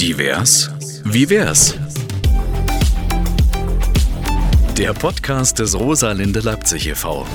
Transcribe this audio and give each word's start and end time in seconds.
Divers? 0.00 0.70
Wie 1.04 1.28
wär's? 1.28 1.74
Der 4.78 4.94
Podcast 4.94 5.58
des 5.58 5.78
Rosalinde 5.78 6.40
Leipzig 6.40 6.86
e.V. 6.86 7.26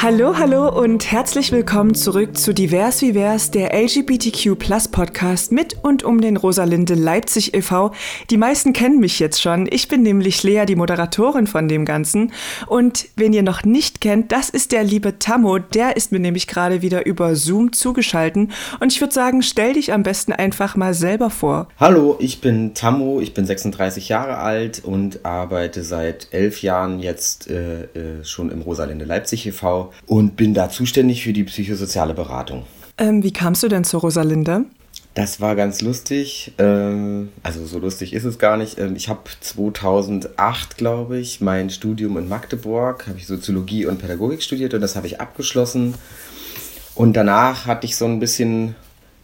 Hallo, 0.00 0.38
hallo 0.38 0.68
und 0.68 1.10
herzlich 1.10 1.50
willkommen 1.50 1.96
zurück 1.96 2.38
zu 2.38 2.54
Divers 2.54 3.02
wie 3.02 3.14
Vers, 3.14 3.50
der 3.50 3.74
LGBTQ 3.74 4.56
Plus 4.56 4.86
Podcast 4.86 5.50
mit 5.50 5.76
und 5.82 6.04
um 6.04 6.20
den 6.20 6.36
Rosalinde 6.36 6.94
Leipzig 6.94 7.52
e.V. 7.52 7.90
Die 8.30 8.36
meisten 8.36 8.72
kennen 8.72 9.00
mich 9.00 9.18
jetzt 9.18 9.42
schon. 9.42 9.66
Ich 9.68 9.88
bin 9.88 10.02
nämlich 10.02 10.44
Lea, 10.44 10.66
die 10.66 10.76
Moderatorin 10.76 11.48
von 11.48 11.66
dem 11.66 11.84
Ganzen. 11.84 12.32
Und 12.68 13.08
wen 13.16 13.32
ihr 13.32 13.42
noch 13.42 13.64
nicht 13.64 14.00
kennt, 14.00 14.30
das 14.30 14.50
ist 14.50 14.70
der 14.70 14.84
liebe 14.84 15.18
Tammo. 15.18 15.58
Der 15.58 15.96
ist 15.96 16.12
mir 16.12 16.20
nämlich 16.20 16.46
gerade 16.46 16.80
wieder 16.80 17.04
über 17.04 17.34
Zoom 17.34 17.72
zugeschalten. 17.72 18.52
Und 18.78 18.92
ich 18.92 19.00
würde 19.00 19.12
sagen, 19.12 19.42
stell 19.42 19.72
dich 19.72 19.92
am 19.92 20.04
besten 20.04 20.32
einfach 20.32 20.76
mal 20.76 20.94
selber 20.94 21.28
vor. 21.28 21.66
Hallo, 21.76 22.16
ich 22.20 22.40
bin 22.40 22.72
Tammo, 22.72 23.20
ich 23.20 23.34
bin 23.34 23.46
36 23.46 24.08
Jahre 24.08 24.38
alt 24.38 24.80
und 24.84 25.24
arbeite 25.24 25.82
seit 25.82 26.28
elf 26.30 26.62
Jahren 26.62 27.00
jetzt 27.00 27.50
äh, 27.50 27.82
äh, 27.82 28.22
schon 28.22 28.52
im 28.52 28.62
Rosalinde 28.62 29.04
Leipzig 29.04 29.44
e.V 29.44 29.87
und 30.06 30.36
bin 30.36 30.54
da 30.54 30.70
zuständig 30.70 31.22
für 31.22 31.32
die 31.32 31.44
psychosoziale 31.44 32.14
Beratung. 32.14 32.64
Ähm, 32.98 33.22
wie 33.22 33.32
kamst 33.32 33.62
du 33.62 33.68
denn 33.68 33.84
zur 33.84 34.00
Rosalinde? 34.00 34.64
Das 35.14 35.40
war 35.40 35.56
ganz 35.56 35.80
lustig. 35.80 36.52
Ähm, 36.58 37.30
also 37.42 37.66
so 37.66 37.78
lustig 37.78 38.12
ist 38.12 38.24
es 38.24 38.38
gar 38.38 38.56
nicht. 38.56 38.78
Ähm, 38.78 38.94
ich 38.94 39.08
habe 39.08 39.22
2008, 39.40 40.76
glaube 40.76 41.18
ich, 41.18 41.40
mein 41.40 41.70
Studium 41.70 42.18
in 42.18 42.28
Magdeburg, 42.28 43.06
habe 43.08 43.18
ich 43.18 43.26
Soziologie 43.26 43.86
und 43.86 43.98
Pädagogik 43.98 44.42
studiert 44.42 44.74
und 44.74 44.80
das 44.80 44.94
habe 44.94 45.06
ich 45.06 45.20
abgeschlossen. 45.20 45.94
Und 46.94 47.14
danach 47.14 47.66
hatte 47.66 47.86
ich 47.86 47.96
so 47.96 48.04
ein 48.04 48.20
bisschen 48.20 48.74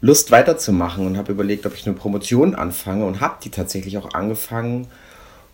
Lust 0.01 0.31
weiterzumachen 0.31 1.07
und 1.07 1.17
habe 1.17 1.33
überlegt, 1.33 1.65
ob 1.65 1.75
ich 1.75 1.87
eine 1.87 1.95
Promotion 1.95 2.55
anfange 2.55 3.07
und 3.07 3.21
habe 3.21 3.37
die 3.43 3.51
tatsächlich 3.51 3.97
auch 3.97 4.15
angefangen. 4.15 4.89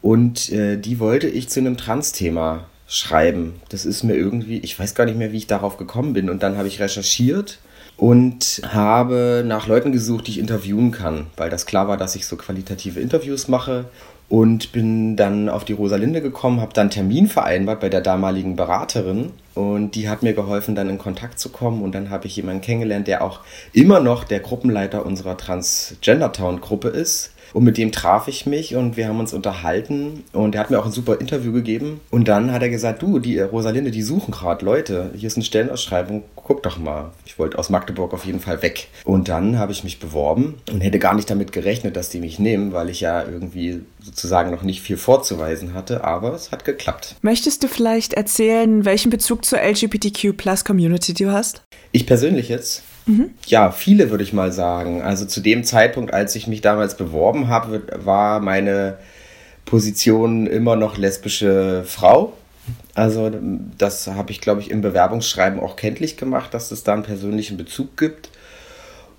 Und 0.03 0.51
äh, 0.51 0.77
die 0.79 0.99
wollte 0.99 1.29
ich 1.29 1.49
zu 1.49 1.61
einem 1.61 1.77
Trans-Thema 1.77 2.65
schreiben. 2.91 3.63
Das 3.69 3.87
ist 3.87 4.03
mir 4.03 4.15
irgendwie, 4.15 4.59
ich 4.59 4.79
weiß 4.79 4.95
gar 4.95 5.05
nicht 5.07 5.17
mehr, 5.17 5.33
wie 5.33 5.39
ich 5.39 5.47
darauf 5.47 5.79
gekommen 5.79 6.13
bin. 6.13 6.29
Und 6.29 6.43
dann 6.43 6.59
habe 6.59 6.69
ich 6.69 6.81
recherchiert 6.81 7.61
und 7.97 8.63
habe 8.67 9.45
nach 9.47 9.69
Leuten 9.69 9.93
gesucht, 9.93 10.27
die 10.27 10.33
ich 10.33 10.39
interviewen 10.39 10.91
kann, 10.91 11.27
weil 11.37 11.51
das 11.51 11.67
klar 11.67 11.87
war, 11.87 11.97
dass 11.97 12.17
ich 12.17 12.27
so 12.27 12.37
qualitative 12.37 12.99
Interviews 12.99 13.47
mache 13.47 13.85
und 14.29 14.73
bin 14.73 15.17
dann 15.17 15.49
auf 15.49 15.65
die 15.65 15.73
Rosalinde 15.73 16.21
gekommen, 16.21 16.61
habe 16.61 16.73
dann 16.73 16.91
Termin 16.91 17.29
vereinbart 17.29 17.81
bei 17.81 17.89
der 17.89 18.01
damaligen 18.01 18.57
Beraterin 18.57 19.33
und 19.55 19.95
die 19.95 20.09
hat 20.09 20.23
mir 20.23 20.35
geholfen, 20.35 20.75
dann 20.75 20.89
in 20.89 20.99
Kontakt 20.99 21.39
zu 21.39 21.51
kommen 21.51 21.83
und 21.83 21.95
dann 21.95 22.11
habe 22.11 22.27
ich 22.27 22.37
jemanden 22.37 22.63
kennengelernt, 22.63 23.07
der 23.07 23.23
auch 23.23 23.41
immer 23.73 24.01
noch 24.01 24.25
der 24.25 24.41
Gruppenleiter 24.41 25.07
unserer 25.07 25.37
Transgender 25.37 26.33
Town 26.33 26.61
Gruppe 26.61 26.89
ist 26.89 27.33
und 27.53 27.65
mit 27.65 27.79
dem 27.79 27.93
traf 27.93 28.29
ich 28.29 28.47
mich 28.47 28.77
und 28.77 28.97
wir 28.97 29.09
haben 29.09 29.21
uns 29.21 29.33
unterhalten 29.33 30.25
und 30.33 30.55
er 30.55 30.61
hat 30.63 30.71
mir 30.71 30.79
auch 30.79 30.87
ein 30.87 30.93
super 30.93 31.21
Interview 31.21 31.53
gegeben. 31.53 32.01
Und 32.11 32.29
dann 32.29 32.53
hat 32.53 32.63
er 32.63 32.69
gesagt, 32.69 33.03
du, 33.03 33.19
die 33.19 33.41
Rosalinde, 33.41 33.91
die 33.91 34.03
suchen 34.03 34.33
gerade 34.33 34.65
Leute. 34.65 35.11
Hier 35.17 35.27
ist 35.27 35.37
eine 35.37 35.45
Stellenausschreibung, 35.45 36.25
guck 36.37 36.63
doch 36.63 36.79
mal. 36.79 37.11
Ich 37.27 37.39
wollte 37.39 37.59
aus 37.59 37.71
Magdeburg 37.71 38.13
auf 38.13 38.25
jeden 38.25 38.41
Fall 38.41 38.63
weg. 38.63 38.89
Und 39.05 39.29
dann 39.29 39.59
habe 39.59 39.73
ich 39.73 39.85
mich 39.85 40.01
beworben 40.01 40.57
und 40.71 40.81
hätte 40.81 40.99
gar 40.99 41.15
nicht 41.15 41.31
damit 41.31 41.53
gerechnet, 41.53 41.97
dass 41.97 42.11
die 42.11 42.21
mich 42.21 42.39
nehmen, 42.39 42.73
weil 42.73 42.89
ich 42.89 43.01
ja 43.01 43.23
irgendwie 43.25 43.81
sozusagen 44.03 44.51
noch 44.51 44.63
nicht 44.63 44.81
viel 44.81 44.97
vorzuweisen 44.97 45.75
hatte, 45.75 46.05
aber 46.05 46.33
es 46.35 46.51
hat 46.53 46.65
geklappt. 46.65 47.17
Möchtest 47.23 47.63
du 47.63 47.69
vielleicht 47.69 48.15
erzählen, 48.15 48.85
welchen 48.85 49.11
Bezug 49.11 49.45
zur 49.45 49.61
LGBTQ 49.61 50.37
Plus 50.37 50.65
Community 50.65 51.15
du 51.15 51.33
hast? 51.33 51.63
Ich 51.93 52.07
persönlich 52.07 52.49
jetzt? 52.49 52.83
Ja, 53.47 53.71
viele 53.73 54.11
würde 54.11 54.25
ich 54.25 54.33
mal 54.33 54.53
sagen. 54.53 55.03
Also 55.03 55.25
zu 55.25 55.41
dem 55.41 55.65
Zeitpunkt, 55.65 56.13
als 56.13 56.35
ich 56.37 56.47
mich 56.47 56.61
damals 56.61 56.97
beworben 56.97 57.49
habe, 57.49 57.83
war 57.97 58.41
meine 58.41 58.99
Position 59.65 60.47
immer 60.47 60.77
noch 60.77 60.97
lesbische 60.97 61.85
Frau. 61.85 62.33
Also 62.95 63.31
das 63.79 64.07
habe 64.09 64.33
ich, 64.33 64.41
glaube 64.41 64.61
ich, 64.61 64.71
im 64.71 64.81
Bewerbungsschreiben 64.81 65.61
auch 65.61 65.77
kenntlich 65.77 66.17
gemacht, 66.17 66.55
dass 66.55 66.71
es 66.71 66.83
da 66.83 66.93
einen 66.93 67.03
persönlichen 67.03 67.57
Bezug 67.57 67.97
gibt. 67.97 68.31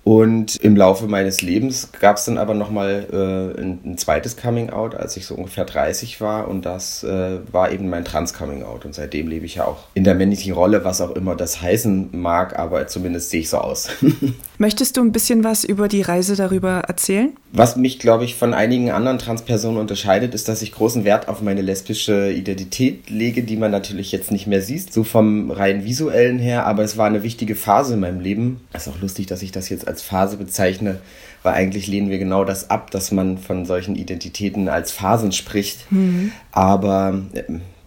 Und 0.04 0.56
im 0.56 0.76
Laufe 0.76 1.06
meines 1.06 1.42
Lebens 1.42 1.90
gab 2.00 2.16
es 2.16 2.24
dann 2.24 2.36
aber 2.36 2.54
nochmal 2.54 3.06
äh, 3.12 3.60
ein, 3.60 3.80
ein 3.84 3.98
zweites 3.98 4.36
Coming-out, 4.36 4.96
als 4.96 5.16
ich 5.16 5.26
so 5.26 5.36
ungefähr 5.36 5.64
30 5.64 6.20
war. 6.20 6.48
Und 6.48 6.66
das 6.66 7.04
äh, 7.04 7.38
war 7.52 7.70
eben 7.70 7.88
mein 7.88 8.04
Trans-Coming-out. 8.04 8.84
Und 8.84 8.94
seitdem 8.94 9.28
lebe 9.28 9.46
ich 9.46 9.56
ja 9.56 9.64
auch 9.64 9.84
in 9.94 10.02
der 10.02 10.16
männlichen 10.16 10.54
Rolle, 10.54 10.84
was 10.84 11.00
auch 11.00 11.12
immer 11.12 11.36
das 11.36 11.62
heißen 11.62 12.10
mag, 12.12 12.58
aber 12.58 12.88
zumindest 12.88 13.30
sehe 13.30 13.40
ich 13.40 13.48
so 13.48 13.58
aus. 13.58 13.90
Möchtest 14.58 14.96
du 14.96 15.02
ein 15.02 15.12
bisschen 15.12 15.44
was 15.44 15.62
über 15.62 15.86
die 15.86 16.02
Reise 16.02 16.34
darüber 16.34 16.82
erzählen? 16.88 17.36
Was 17.54 17.76
mich, 17.76 17.98
glaube 17.98 18.24
ich, 18.24 18.34
von 18.34 18.54
einigen 18.54 18.90
anderen 18.90 19.18
Transpersonen 19.18 19.78
unterscheidet, 19.78 20.34
ist, 20.34 20.48
dass 20.48 20.62
ich 20.62 20.72
großen 20.72 21.04
Wert 21.04 21.28
auf 21.28 21.42
meine 21.42 21.60
lesbische 21.60 22.32
Identität 22.32 23.10
lege, 23.10 23.42
die 23.42 23.58
man 23.58 23.70
natürlich 23.70 24.10
jetzt 24.10 24.30
nicht 24.30 24.46
mehr 24.46 24.62
sieht, 24.62 24.90
so 24.90 25.04
vom 25.04 25.50
rein 25.50 25.84
visuellen 25.84 26.38
her. 26.38 26.64
Aber 26.66 26.82
es 26.82 26.96
war 26.96 27.06
eine 27.06 27.22
wichtige 27.22 27.54
Phase 27.54 27.92
in 27.92 28.00
meinem 28.00 28.20
Leben. 28.20 28.60
Ist 28.72 28.88
auch 28.88 28.98
lustig, 29.02 29.26
dass 29.26 29.42
ich 29.42 29.52
das 29.52 29.68
jetzt 29.68 29.86
als 29.86 30.00
Phase 30.00 30.38
bezeichne, 30.38 31.00
weil 31.42 31.52
eigentlich 31.52 31.86
lehnen 31.86 32.08
wir 32.08 32.18
genau 32.18 32.46
das 32.46 32.70
ab, 32.70 32.90
dass 32.90 33.12
man 33.12 33.36
von 33.36 33.66
solchen 33.66 33.96
Identitäten 33.96 34.70
als 34.70 34.90
Phasen 34.90 35.32
spricht. 35.32 35.92
Mhm. 35.92 36.32
Aber 36.52 37.20
äh, 37.34 37.42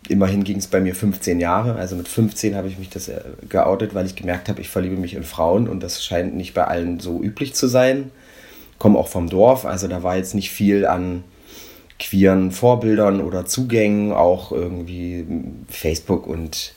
immerhin 0.08 0.44
ging 0.44 0.58
es 0.58 0.68
bei 0.68 0.80
mir 0.80 0.94
15 0.94 1.40
Jahre. 1.40 1.74
Also 1.74 1.96
mit 1.96 2.08
15 2.08 2.56
habe 2.56 2.68
ich 2.68 2.78
mich 2.78 2.90
das 2.90 3.08
äh, 3.08 3.20
geoutet, 3.50 3.96
weil 3.96 4.06
ich 4.06 4.16
gemerkt 4.16 4.48
habe, 4.48 4.62
ich 4.62 4.70
verliebe 4.70 4.96
mich 4.96 5.16
in 5.16 5.24
Frauen 5.24 5.68
und 5.68 5.82
das 5.82 6.06
scheint 6.06 6.36
nicht 6.36 6.54
bei 6.54 6.66
allen 6.66 7.00
so 7.00 7.20
üblich 7.20 7.56
zu 7.56 7.66
sein. 7.66 8.12
Komme 8.78 9.00
auch 9.00 9.08
vom 9.08 9.30
Dorf, 9.30 9.66
also 9.66 9.88
da 9.88 10.04
war 10.04 10.18
jetzt 10.18 10.36
nicht 10.36 10.52
viel 10.52 10.86
an 10.86 11.24
queeren 12.00 12.52
Vorbildern 12.52 13.22
oder 13.22 13.46
Zugängen, 13.46 14.12
auch 14.12 14.52
irgendwie 14.52 15.26
Facebook 15.70 16.28
und 16.28 16.74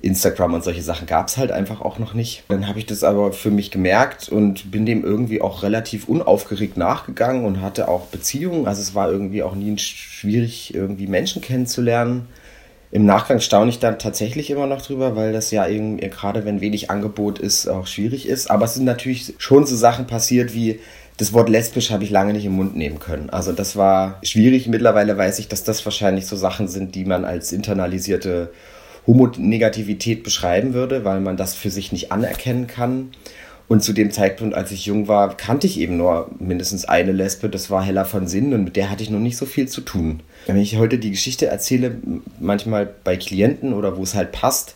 Instagram 0.00 0.54
und 0.54 0.62
solche 0.62 0.82
Sachen 0.82 1.06
gab 1.06 1.28
es 1.28 1.36
halt 1.36 1.50
einfach 1.50 1.80
auch 1.80 1.98
noch 1.98 2.14
nicht. 2.14 2.44
Dann 2.48 2.68
habe 2.68 2.78
ich 2.78 2.86
das 2.86 3.02
aber 3.02 3.32
für 3.32 3.50
mich 3.50 3.70
gemerkt 3.70 4.28
und 4.28 4.70
bin 4.70 4.86
dem 4.86 5.04
irgendwie 5.04 5.40
auch 5.40 5.62
relativ 5.62 6.08
unaufgeregt 6.08 6.76
nachgegangen 6.76 7.44
und 7.44 7.60
hatte 7.62 7.88
auch 7.88 8.06
Beziehungen. 8.06 8.66
Also 8.66 8.80
es 8.80 8.94
war 8.94 9.10
irgendwie 9.10 9.42
auch 9.42 9.54
nie 9.54 9.76
schwierig, 9.78 10.72
irgendwie 10.74 11.08
Menschen 11.08 11.42
kennenzulernen. 11.42 12.28
Im 12.90 13.04
Nachgang 13.04 13.40
staune 13.40 13.70
ich 13.70 13.80
dann 13.80 13.98
tatsächlich 13.98 14.50
immer 14.50 14.66
noch 14.66 14.82
drüber, 14.82 15.16
weil 15.16 15.32
das 15.32 15.50
ja 15.50 15.66
irgendwie, 15.66 16.08
gerade 16.08 16.44
wenn 16.44 16.60
wenig 16.60 16.90
Angebot 16.90 17.38
ist, 17.38 17.66
auch 17.66 17.86
schwierig 17.86 18.28
ist. 18.28 18.50
Aber 18.50 18.66
es 18.66 18.74
sind 18.74 18.84
natürlich 18.84 19.34
schon 19.38 19.66
so 19.66 19.76
Sachen 19.76 20.06
passiert 20.06 20.54
wie, 20.54 20.78
das 21.18 21.32
Wort 21.32 21.48
lesbisch 21.48 21.90
habe 21.90 22.04
ich 22.04 22.10
lange 22.10 22.32
nicht 22.32 22.44
im 22.44 22.52
Mund 22.52 22.76
nehmen 22.76 23.00
können. 23.00 23.28
Also 23.28 23.52
das 23.52 23.76
war 23.76 24.20
schwierig. 24.22 24.68
Mittlerweile 24.68 25.18
weiß 25.18 25.40
ich, 25.40 25.48
dass 25.48 25.64
das 25.64 25.84
wahrscheinlich 25.84 26.26
so 26.26 26.36
Sachen 26.36 26.68
sind, 26.68 26.94
die 26.94 27.04
man 27.04 27.24
als 27.24 27.52
internalisierte 27.52 28.52
Homonegativität 29.06 30.22
beschreiben 30.22 30.74
würde, 30.74 31.04
weil 31.04 31.20
man 31.20 31.36
das 31.36 31.54
für 31.54 31.70
sich 31.70 31.90
nicht 31.90 32.12
anerkennen 32.12 32.68
kann. 32.68 33.10
Und 33.66 33.82
zu 33.82 33.92
dem 33.92 34.12
Zeitpunkt, 34.12 34.54
als 34.54 34.70
ich 34.70 34.86
jung 34.86 35.08
war, 35.08 35.36
kannte 35.36 35.66
ich 35.66 35.78
eben 35.80 35.96
nur 35.96 36.30
mindestens 36.38 36.86
eine 36.86 37.12
Lesbe, 37.12 37.50
das 37.50 37.68
war 37.68 37.82
Hella 37.82 38.04
von 38.04 38.26
Sinn 38.26 38.54
und 38.54 38.64
mit 38.64 38.76
der 38.76 38.88
hatte 38.88 39.02
ich 39.02 39.10
noch 39.10 39.18
nicht 39.18 39.36
so 39.36 39.44
viel 39.44 39.68
zu 39.68 39.82
tun. 39.82 40.20
Wenn 40.46 40.56
ich 40.56 40.78
heute 40.78 40.98
die 40.98 41.10
Geschichte 41.10 41.46
erzähle, 41.46 41.96
manchmal 42.40 42.88
bei 43.04 43.16
Klienten 43.16 43.74
oder 43.74 43.98
wo 43.98 44.04
es 44.04 44.14
halt 44.14 44.32
passt, 44.32 44.74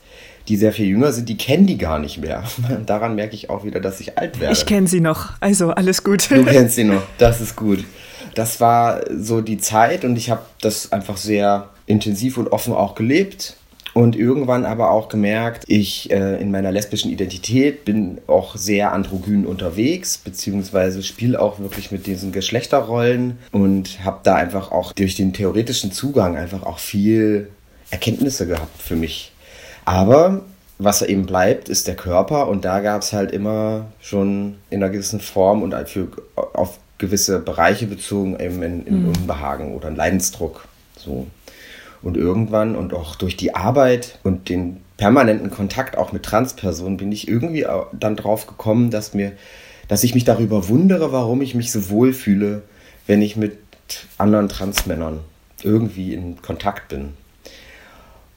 die 0.49 0.57
sehr 0.57 0.73
viel 0.73 0.87
jünger 0.87 1.13
sind, 1.13 1.29
die 1.29 1.37
kennen 1.37 1.67
die 1.67 1.79
gar 1.79 1.99
nicht 1.99 2.19
mehr. 2.19 2.45
Daran 2.87 3.15
merke 3.15 3.35
ich 3.35 3.51
auch 3.51 3.65
wieder, 3.65 3.81
dass 3.81 4.01
ich 4.01 4.19
alt 4.19 4.41
werde. 4.41 4.53
Ich 4.55 4.67
kenne 4.67 4.87
sie 4.87 5.01
noch, 5.01 5.33
also 5.41 5.71
alles 5.71 6.05
gut. 6.05 6.31
Du 6.31 6.45
kennst 6.45 6.75
sie 6.77 6.85
noch, 6.85 7.03
das 7.19 7.41
ist 7.41 7.57
gut. 7.57 7.85
Das 8.35 8.61
war 8.61 9.01
so 9.15 9.41
die 9.41 9.59
Zeit 9.59 10.05
und 10.05 10.17
ich 10.17 10.31
habe 10.31 10.43
das 10.61 10.93
einfach 10.93 11.17
sehr 11.17 11.69
intensiv 11.87 12.39
und 12.39 12.49
offen 12.49 12.73
auch 12.73 12.95
gelebt 12.95 13.57
und 13.95 14.17
irgendwann 14.17 14.65
aber 14.65 14.91
auch 14.91 15.09
gemerkt, 15.09 15.65
ich 15.67 16.11
äh, 16.11 16.41
in 16.41 16.51
meiner 16.51 16.73
lesbischen 16.73 17.11
Identität 17.11 17.85
bin 17.85 18.19
auch 18.27 18.57
sehr 18.57 18.93
androgyn 18.93 19.45
unterwegs, 19.45 20.17
beziehungsweise 20.19 21.03
spiele 21.03 21.41
auch 21.41 21.59
wirklich 21.59 21.91
mit 21.91 22.07
diesen 22.07 22.33
Geschlechterrollen 22.33 23.39
und 23.51 24.03
habe 24.05 24.21
da 24.23 24.37
einfach 24.37 24.73
auch 24.73 24.93
durch 24.93 25.15
den 25.15 25.33
theoretischen 25.33 25.93
Zugang 25.93 26.37
einfach 26.37 26.63
auch 26.63 26.79
viel 26.79 27.49
Erkenntnisse 27.91 28.47
gehabt 28.47 28.81
für 28.81 28.97
mich. 28.97 29.32
Aber 29.85 30.43
was 30.79 31.03
eben 31.03 31.27
bleibt, 31.27 31.69
ist 31.69 31.87
der 31.87 31.97
Körper 31.97 32.49
und 32.49 32.65
da 32.65 32.81
gab 32.81 33.03
es 33.03 33.13
halt 33.13 33.31
immer 33.31 33.87
schon 34.01 34.57
in 34.71 34.83
einer 34.83 34.91
gewissen 34.91 35.21
Form 35.21 35.63
und 35.63 35.75
für, 35.89 36.09
auf 36.35 36.79
gewisse 36.99 37.41
Bereiche 37.41 37.87
bezogen 37.87 38.39
eben 38.41 38.63
in, 38.63 38.87
in 38.87 39.03
mhm. 39.03 39.09
Unbehagen 39.09 39.75
oder 39.75 39.89
einen 39.89 39.97
Leidensdruck. 39.97 40.67
So. 40.97 41.27
Und 42.03 42.17
irgendwann 42.17 42.75
und 42.75 42.95
auch 42.95 43.15
durch 43.17 43.37
die 43.37 43.55
Arbeit 43.55 44.19
und 44.25 44.49
den 44.49 44.79
permanenten 44.97 45.51
Kontakt 45.51 45.97
auch 45.97 46.13
mit 46.13 46.23
Transpersonen 46.25 46.97
bin 46.97 47.13
ich 47.13 47.29
irgendwie 47.29 47.67
dann 47.93 48.17
drauf 48.17 48.47
gekommen, 48.47 48.91
dass 48.91 49.15
mir, 49.15 49.33
dass 49.89 50.05
ich 50.05 50.15
mich 50.15 50.25
darüber 50.25 50.69
wundere, 50.69 51.13
warum 51.13 51.43
ich 51.43 51.55
mich 51.55 51.71
so 51.73 51.91
wohl 51.91 52.13
fühle, 52.13 52.63
wenn 53.07 53.23
ich 53.23 53.37
mit 53.37 53.59
anderen 54.19 54.49
Transmännern 54.49 55.21
irgendwie 55.63 56.15
in 56.15 56.41
Kontakt 56.43 56.89
bin. 56.89 57.15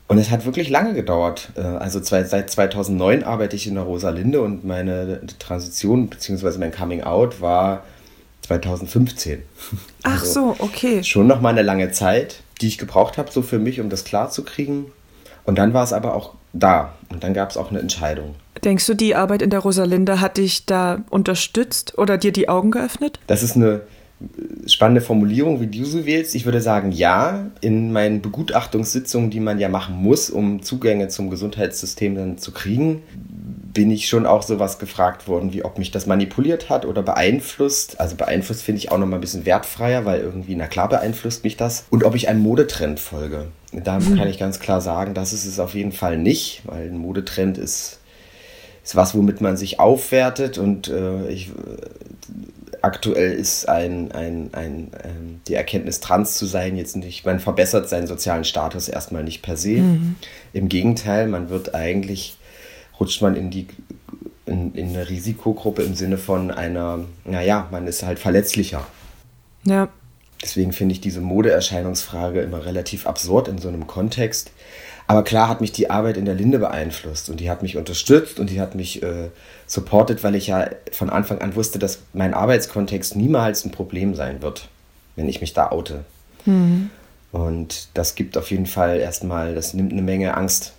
Und 0.08 0.20
es 0.20 0.30
hat 0.30 0.46
wirklich 0.46 0.70
lange 0.70 0.94
gedauert. 0.94 1.50
Äh, 1.56 1.62
also 1.62 2.00
seit 2.02 2.50
2009 2.50 3.24
arbeite 3.24 3.56
ich 3.56 3.68
in 3.68 3.76
der 3.76 3.84
Rosalinde 3.84 4.42
und 4.42 4.64
meine 4.64 5.22
Transition 5.40 6.08
bzw. 6.08 6.58
mein 6.60 6.72
Coming 6.72 7.02
Out 7.02 7.42
war 7.42 7.84
2015. 8.44 9.42
Ach 10.04 10.22
also 10.22 10.26
so, 10.26 10.56
okay. 10.60 11.04
Schon 11.04 11.28
noch 11.28 11.42
mal 11.42 11.50
eine 11.50 11.64
lange 11.64 11.92
Zeit, 11.92 12.42
die 12.62 12.68
ich 12.68 12.78
gebraucht 12.78 13.18
habe, 13.18 13.32
so 13.32 13.42
für 13.42 13.60
mich, 13.60 13.82
um 13.82 13.90
das 13.90 14.04
klar 14.04 14.30
zu 14.30 14.44
kriegen. 14.44 14.92
Und 15.44 15.58
dann 15.58 15.74
war 15.74 15.84
es 15.84 15.94
aber 15.94 16.16
auch 16.16 16.34
da. 16.54 16.94
Und 17.10 17.24
dann 17.24 17.34
gab 17.34 17.50
es 17.50 17.58
auch 17.58 17.70
eine 17.70 17.80
Entscheidung. 17.80 18.36
Denkst 18.64 18.86
du, 18.86 18.94
die 18.94 19.16
Arbeit 19.16 19.42
in 19.42 19.50
der 19.50 19.60
Rosalinde 19.60 20.22
hat 20.22 20.38
dich 20.38 20.66
da 20.66 21.00
unterstützt 21.10 21.98
oder 21.98 22.18
dir 22.18 22.32
die 22.32 22.48
Augen 22.50 22.72
geöffnet? 22.72 23.20
Das 23.28 23.44
ist 23.44 23.56
eine 23.56 23.82
spannende 24.66 25.02
Formulierung, 25.02 25.60
wie 25.62 25.68
du 25.68 25.86
sie 25.86 26.06
wählst. 26.06 26.36
Ich 26.36 26.46
würde 26.46 26.62
sagen, 26.62 26.92
ja. 26.92 27.48
In 27.62 27.92
meinen 27.92 28.22
Begutachtungssitzungen, 28.22 29.30
die 29.30 29.40
man 29.40 29.60
ja 29.60 29.70
machen 29.70 29.96
muss, 29.96 30.30
um 30.30 30.62
Zugänge 30.64 31.10
zum 31.10 31.30
Gesundheitssystem 31.30 32.16
dann 32.16 32.38
zu 32.38 32.52
kriegen, 32.52 33.02
bin 33.76 33.92
ich 33.92 34.08
schon 34.08 34.26
auch 34.26 34.42
sowas 34.42 34.80
gefragt 34.80 35.28
worden, 35.28 35.52
wie 35.52 35.66
ob 35.66 35.78
mich 35.78 35.92
das 35.92 36.06
manipuliert 36.06 36.70
hat 36.70 36.86
oder 36.86 37.04
beeinflusst. 37.04 38.00
Also 38.00 38.16
beeinflusst 38.16 38.64
finde 38.64 38.80
ich 38.80 38.92
auch 38.92 38.98
noch 38.98 39.06
mal 39.06 39.18
ein 39.18 39.22
bisschen 39.22 39.46
wertfreier, 39.46 40.06
weil 40.06 40.22
irgendwie, 40.22 40.56
na 40.56 40.68
klar 40.68 40.88
beeinflusst 40.88 41.44
mich 41.44 41.58
das. 41.58 41.86
Und 41.90 42.06
ob 42.06 42.16
ich 42.16 42.30
einem 42.30 42.42
Modetrend 42.42 43.02
folge. 43.02 43.48
Da 43.74 44.00
mhm. 44.00 44.16
kann 44.18 44.30
ich 44.30 44.40
ganz 44.40 44.62
klar 44.62 44.80
sagen, 44.80 45.14
das 45.14 45.34
ist 45.34 45.46
es 45.46 45.60
auf 45.60 45.74
jeden 45.74 45.92
Fall 45.92 46.18
nicht, 46.18 46.62
weil 46.66 46.88
ein 46.88 46.98
Modetrend 46.98 47.58
ist, 47.58 48.00
ist 48.82 48.96
was, 48.96 49.14
womit 49.14 49.42
man 49.42 49.58
sich 49.58 49.80
aufwertet 49.80 50.58
und 50.58 50.88
äh, 50.88 51.28
ich, 51.28 51.52
aktuell 52.86 53.34
ist 53.34 53.68
ein, 53.68 54.12
ein, 54.12 54.50
ein, 54.54 54.92
ähm, 55.04 55.42
die 55.48 55.56
Erkenntnis, 55.56 56.00
trans 56.00 56.38
zu 56.38 56.46
sein, 56.46 56.78
jetzt 56.78 56.96
nicht, 56.96 57.26
man 57.26 57.40
verbessert 57.40 57.90
seinen 57.90 58.08
sozialen 58.08 58.44
Status 58.44 58.88
erstmal 58.88 59.24
nicht 59.24 59.42
per 59.42 59.58
se. 59.58 59.82
Mhm. 59.82 60.16
Im 60.54 60.70
Gegenteil, 60.70 61.28
man 61.28 61.50
wird 61.50 61.74
eigentlich, 61.74 62.38
rutscht 63.00 63.22
man 63.22 63.36
in 63.36 63.50
die 63.50 63.68
in, 64.46 64.76
in 64.76 64.90
eine 64.90 65.10
Risikogruppe 65.10 65.82
im 65.82 65.96
Sinne 65.96 66.20
von 66.20 66.52
einer, 66.52 67.00
naja, 67.24 67.68
man 67.72 67.88
ist 67.88 68.04
halt 68.04 68.20
verletzlicher. 68.20 68.86
Ja. 69.64 69.90
Deswegen 70.42 70.72
finde 70.72 70.94
ich 70.94 71.02
diese 71.02 71.22
Modeerscheinungsfrage 71.22 72.42
immer 72.42 72.66
relativ 72.66 73.08
absurd 73.08 73.48
in 73.48 73.58
so 73.58 73.68
einem 73.68 73.88
Kontext. 73.88 74.52
Aber 75.08 75.24
klar 75.24 75.50
hat 75.50 75.62
mich 75.62 75.72
die 75.72 75.90
Arbeit 75.90 76.18
in 76.18 76.26
der 76.26 76.34
Linde 76.34 76.58
beeinflusst 76.58 77.30
und 77.30 77.40
die 77.40 77.50
hat 77.50 77.62
mich 77.62 77.78
unterstützt 77.78 78.40
und 78.40 78.50
die 78.50 78.60
hat 78.60 78.74
mich 78.74 79.04
äh, 79.04 79.30
supportet, 79.68 80.24
weil 80.24 80.36
ich 80.36 80.48
ja 80.48 80.68
von 80.92 81.10
Anfang 81.10 81.42
an 81.42 81.56
wusste, 81.56 81.78
dass 81.78 82.00
mein 82.14 82.34
Arbeitskontext 82.34 83.16
niemals 83.16 83.66
ein 83.66 83.72
Problem 83.72 84.16
sein 84.16 84.42
wird, 84.42 84.68
wenn 85.16 85.30
ich 85.30 85.42
mich 85.42 85.54
da 85.54 85.72
oute. 85.72 86.06
Mhm. 86.46 86.90
Und 87.32 87.90
das 87.94 88.16
gibt 88.16 88.38
auf 88.38 88.50
jeden 88.50 88.66
Fall 88.66 89.00
erstmal, 89.00 89.54
das 89.54 89.74
nimmt 89.74 89.92
eine 89.92 90.02
Menge 90.02 90.36
Angst, 90.36 90.74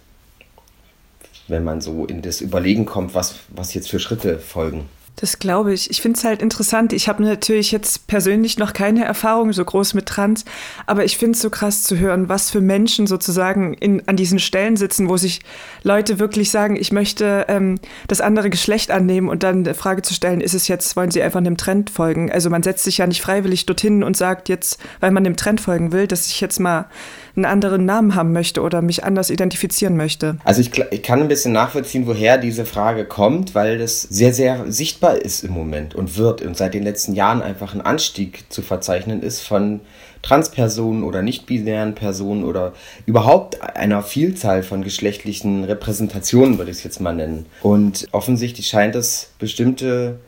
wenn 1.49 1.63
man 1.63 1.81
so 1.81 2.07
in 2.07 2.23
das 2.23 2.41
Überlegen 2.41 2.87
kommt, 2.87 3.15
was, 3.15 3.37
was 3.49 3.75
jetzt 3.75 3.91
für 3.91 4.01
Schritte 4.01 4.41
folgen. 4.41 4.89
Das 5.17 5.39
glaube 5.39 5.73
ich. 5.73 5.91
Ich 5.91 6.03
finde 6.03 6.19
es 6.19 6.25
halt 6.25 6.43
interessant. 6.43 6.93
Ich 6.93 7.09
habe 7.09 7.23
natürlich 7.23 7.73
jetzt 7.73 8.07
persönlich 8.07 8.59
noch 8.59 8.75
keine 8.75 9.05
Erfahrung 9.05 9.55
so 9.55 9.65
groß 9.65 9.95
mit 9.95 10.05
Trans, 10.05 10.45
aber 10.85 11.07
ich 11.07 11.17
finde 11.17 11.33
es 11.33 11.41
so 11.41 11.49
krass 11.49 11.85
zu 11.85 11.99
hören, 11.99 12.29
was 12.29 12.51
für 12.51 12.61
Menschen 12.61 13.07
sozusagen 13.07 13.73
in, 13.73 14.07
an 14.07 14.17
diesen 14.17 14.39
Stellen 14.39 14.77
sitzen, 14.77 15.09
wo 15.09 15.17
sich 15.17 15.41
Leute 15.83 16.19
wirklich 16.19 16.51
sagen, 16.51 16.77
ich 16.77 16.93
möchte 16.93 17.47
ähm, 17.49 17.81
das 18.09 18.21
andere 18.21 18.51
Geschlecht 18.51 18.91
annehmen 18.91 19.31
und 19.31 19.43
dann 19.43 19.65
die 19.65 19.73
Frage 19.73 20.03
zu 20.03 20.13
stellen, 20.13 20.43
ist 20.43 20.55
es 20.55 20.69
jetzt, 20.69 20.97
wollen 20.97 21.11
sie 21.11 21.23
einfach 21.23 21.41
einem 21.41 21.57
Trend 21.57 21.89
folgen? 21.89 22.31
Also 22.31 22.51
man 22.51 22.63
setzt 22.63 22.85
sich 22.85 22.99
ja 22.99 23.07
nicht 23.07 23.23
freiwillig 23.23 23.65
dorthin 23.65 24.05
und 24.05 24.19
sagt 24.19 24.51
jetzt, 24.51 24.79
weil 25.01 25.13
man 25.13 25.25
dem 25.25 25.37
Trend 25.37 25.63
folgen 25.63 25.93
will, 25.93 26.07
dass 26.07 26.27
ich 26.27 26.43
jetzt 26.43 26.61
mal 26.61 26.91
einen 27.37 27.45
anderen 27.45 27.85
Namen 27.85 28.15
haben 28.15 28.33
möchte 28.33 28.63
oder 28.63 28.81
mich 28.83 29.05
anders 29.05 29.31
identifizieren 29.31 29.97
möchte. 29.97 30.39
Also 30.45 30.63
ich, 30.63 30.71
ich 30.91 31.03
kann 31.03 31.21
ein 31.21 31.29
bisschen 31.29 31.53
nachvollziehen, 31.53 32.07
woher 32.07 32.39
diese 32.39 32.65
Frage 32.65 33.05
kommt, 33.05 33.55
weil 33.55 33.79
das 33.79 34.03
sehr, 34.03 34.33
sehr 34.33 34.65
sichtbar 34.73 35.17
ist 35.17 35.45
im 35.45 35.53
Moment 35.53 35.95
und 35.95 36.17
wird 36.17 36.43
und 36.43 36.57
seit 36.57 36.75
den 36.75 36.83
letzten 36.83 37.15
Jahren 37.15 37.43
einfach 37.43 37.75
ein 37.75 37.83
Anstieg 37.83 38.45
zu 38.49 38.63
verzeichnen 38.63 39.23
ist 39.23 39.41
von 39.41 39.81
Transpersonen 40.23 41.05
oder 41.05 41.23
nicht-binären 41.23 41.95
Personen 41.95 42.43
oder 42.43 42.73
überhaupt 43.05 43.61
einer 43.63 44.03
Vielzahl 44.03 44.63
von 44.63 44.83
geschlechtlichen 44.83 45.63
Repräsentationen, 45.65 46.59
würde 46.59 46.71
ich 46.71 46.79
es 46.79 46.85
jetzt 46.85 47.01
mal 47.01 47.15
nennen. 47.15 47.47
Und 47.63 48.09
offensichtlich 48.13 48.67
scheint 48.67 48.97
es 48.97 49.31
bestimmte 49.39 50.19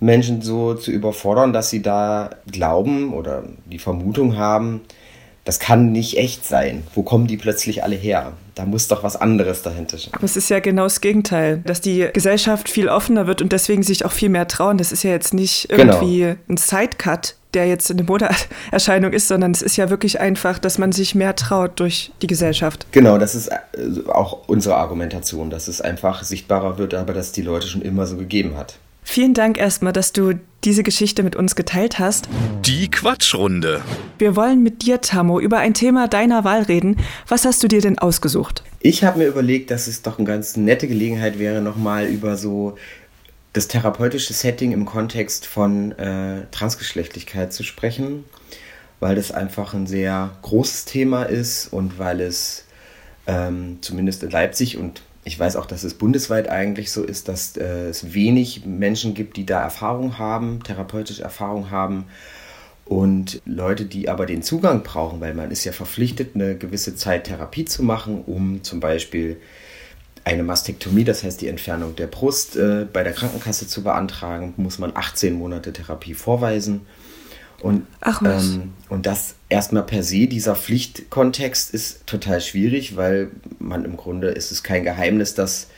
Menschen 0.00 0.42
so 0.42 0.74
zu 0.74 0.90
überfordern, 0.90 1.52
dass 1.52 1.70
sie 1.70 1.82
da 1.82 2.30
glauben 2.50 3.12
oder 3.14 3.44
die 3.66 3.78
Vermutung 3.78 4.36
haben, 4.36 4.82
das 5.48 5.60
kann 5.60 5.92
nicht 5.92 6.18
echt 6.18 6.44
sein. 6.44 6.82
Wo 6.94 7.02
kommen 7.02 7.26
die 7.26 7.38
plötzlich 7.38 7.82
alle 7.82 7.96
her? 7.96 8.34
Da 8.54 8.66
muss 8.66 8.86
doch 8.86 9.02
was 9.02 9.16
anderes 9.16 9.62
dahinter 9.62 9.96
stehen. 9.96 10.12
Aber 10.12 10.24
es 10.24 10.36
ist 10.36 10.50
ja 10.50 10.60
genau 10.60 10.82
das 10.82 11.00
Gegenteil, 11.00 11.62
dass 11.64 11.80
die 11.80 12.06
Gesellschaft 12.12 12.68
viel 12.68 12.90
offener 12.90 13.26
wird 13.26 13.40
und 13.40 13.50
deswegen 13.50 13.82
sich 13.82 14.04
auch 14.04 14.12
viel 14.12 14.28
mehr 14.28 14.46
trauen. 14.46 14.76
Das 14.76 14.92
ist 14.92 15.04
ja 15.04 15.10
jetzt 15.10 15.32
nicht 15.32 15.70
irgendwie 15.70 16.20
genau. 16.20 16.36
ein 16.50 16.58
Sidecut, 16.58 17.34
der 17.54 17.66
jetzt 17.66 17.90
eine 17.90 18.02
Modeerscheinung 18.02 19.14
ist, 19.14 19.28
sondern 19.28 19.52
es 19.52 19.62
ist 19.62 19.78
ja 19.78 19.88
wirklich 19.88 20.20
einfach, 20.20 20.58
dass 20.58 20.76
man 20.76 20.92
sich 20.92 21.14
mehr 21.14 21.34
traut 21.34 21.80
durch 21.80 22.12
die 22.20 22.26
Gesellschaft. 22.26 22.86
Genau, 22.92 23.16
das 23.16 23.34
ist 23.34 23.48
äh, 23.48 23.56
auch 24.08 24.48
unsere 24.48 24.76
Argumentation, 24.76 25.48
dass 25.48 25.66
es 25.66 25.80
einfach 25.80 26.24
sichtbarer 26.24 26.76
wird, 26.76 26.92
aber 26.92 27.14
dass 27.14 27.32
die 27.32 27.40
Leute 27.40 27.68
schon 27.68 27.80
immer 27.80 28.06
so 28.06 28.18
gegeben 28.18 28.58
hat. 28.58 28.74
Vielen 29.10 29.32
Dank 29.32 29.56
erstmal, 29.56 29.94
dass 29.94 30.12
du 30.12 30.34
diese 30.64 30.82
Geschichte 30.82 31.22
mit 31.22 31.34
uns 31.34 31.56
geteilt 31.56 31.98
hast. 31.98 32.28
Die 32.66 32.90
Quatschrunde. 32.90 33.80
Wir 34.18 34.36
wollen 34.36 34.62
mit 34.62 34.82
dir, 34.82 35.00
Tamo, 35.00 35.40
über 35.40 35.56
ein 35.56 35.72
Thema 35.72 36.08
deiner 36.08 36.44
Wahl 36.44 36.64
reden. 36.64 36.98
Was 37.26 37.46
hast 37.46 37.62
du 37.62 37.68
dir 37.68 37.80
denn 37.80 37.98
ausgesucht? 37.98 38.62
Ich 38.80 39.04
habe 39.04 39.20
mir 39.20 39.26
überlegt, 39.26 39.70
dass 39.70 39.86
es 39.86 40.02
doch 40.02 40.18
eine 40.18 40.28
ganz 40.28 40.58
nette 40.58 40.86
Gelegenheit 40.86 41.38
wäre, 41.38 41.62
nochmal 41.62 42.04
über 42.04 42.36
so 42.36 42.76
das 43.54 43.66
therapeutische 43.66 44.34
Setting 44.34 44.72
im 44.72 44.84
Kontext 44.84 45.46
von 45.46 45.92
äh, 45.92 46.42
Transgeschlechtlichkeit 46.50 47.54
zu 47.54 47.62
sprechen, 47.62 48.24
weil 49.00 49.16
das 49.16 49.32
einfach 49.32 49.72
ein 49.72 49.86
sehr 49.86 50.36
großes 50.42 50.84
Thema 50.84 51.22
ist 51.22 51.72
und 51.72 51.98
weil 51.98 52.20
es 52.20 52.66
ähm, 53.26 53.78
zumindest 53.80 54.22
in 54.22 54.30
Leipzig 54.30 54.76
und 54.76 55.00
ich 55.28 55.38
weiß 55.38 55.56
auch, 55.56 55.66
dass 55.66 55.84
es 55.84 55.92
bundesweit 55.92 56.48
eigentlich 56.48 56.90
so 56.90 57.04
ist, 57.04 57.28
dass 57.28 57.56
äh, 57.58 57.88
es 57.88 58.14
wenig 58.14 58.64
Menschen 58.64 59.12
gibt, 59.12 59.36
die 59.36 59.44
da 59.44 59.60
Erfahrung 59.60 60.18
haben, 60.18 60.62
therapeutische 60.62 61.22
Erfahrung 61.22 61.70
haben. 61.70 62.06
Und 62.86 63.42
Leute, 63.44 63.84
die 63.84 64.08
aber 64.08 64.24
den 64.24 64.42
Zugang 64.42 64.82
brauchen, 64.82 65.20
weil 65.20 65.34
man 65.34 65.50
ist 65.50 65.64
ja 65.64 65.72
verpflichtet, 65.72 66.34
eine 66.34 66.56
gewisse 66.56 66.96
Zeit 66.96 67.24
Therapie 67.24 67.66
zu 67.66 67.82
machen, 67.82 68.22
um 68.24 68.62
zum 68.62 68.80
Beispiel 68.80 69.36
eine 70.24 70.42
Mastektomie, 70.42 71.04
das 71.04 71.22
heißt 71.22 71.42
die 71.42 71.48
Entfernung 71.48 71.94
der 71.94 72.06
Brust, 72.06 72.56
äh, 72.56 72.86
bei 72.90 73.04
der 73.04 73.12
Krankenkasse 73.12 73.68
zu 73.68 73.82
beantragen, 73.82 74.54
muss 74.56 74.78
man 74.78 74.92
18 74.94 75.34
Monate 75.34 75.74
Therapie 75.74 76.14
vorweisen. 76.14 76.86
Und, 77.60 77.86
Ach. 78.00 78.22
Ähm, 78.24 78.72
und 78.88 79.06
das 79.06 79.34
erstmal 79.48 79.82
per 79.82 80.02
se, 80.02 80.26
dieser 80.26 80.54
Pflichtkontext 80.54 81.74
ist 81.74 82.06
total 82.06 82.40
schwierig, 82.40 82.96
weil 82.96 83.30
man 83.58 83.84
im 83.84 83.96
Grunde 83.96 84.28
ist 84.28 84.52
es 84.52 84.62
kein 84.62 84.84
Geheimnis, 84.84 85.34
dass 85.34 85.68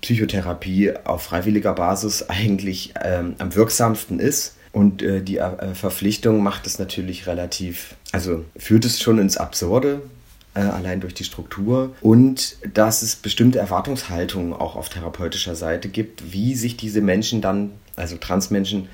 Psychotherapie 0.00 0.92
auf 1.04 1.22
freiwilliger 1.22 1.74
Basis 1.74 2.22
eigentlich 2.28 2.94
ähm, 3.02 3.34
am 3.38 3.54
wirksamsten 3.54 4.20
ist. 4.20 4.56
Und 4.72 5.02
äh, 5.02 5.20
die 5.20 5.38
äh, 5.38 5.74
Verpflichtung 5.74 6.42
macht 6.44 6.66
es 6.66 6.78
natürlich 6.78 7.26
relativ, 7.26 7.96
also 8.12 8.44
führt 8.56 8.84
es 8.84 9.00
schon 9.00 9.18
ins 9.18 9.36
Absurde, 9.36 10.00
äh, 10.54 10.60
allein 10.60 11.00
durch 11.00 11.14
die 11.14 11.24
Struktur. 11.24 11.94
Und 12.00 12.56
dass 12.72 13.02
es 13.02 13.16
bestimmte 13.16 13.58
Erwartungshaltungen 13.58 14.52
auch 14.52 14.76
auf 14.76 14.88
therapeutischer 14.88 15.56
Seite 15.56 15.88
gibt, 15.88 16.32
wie 16.32 16.54
sich 16.54 16.76
diese 16.76 17.00
Menschen 17.00 17.40
dann, 17.40 17.72
also 17.96 18.16
Transmenschen, 18.16 18.88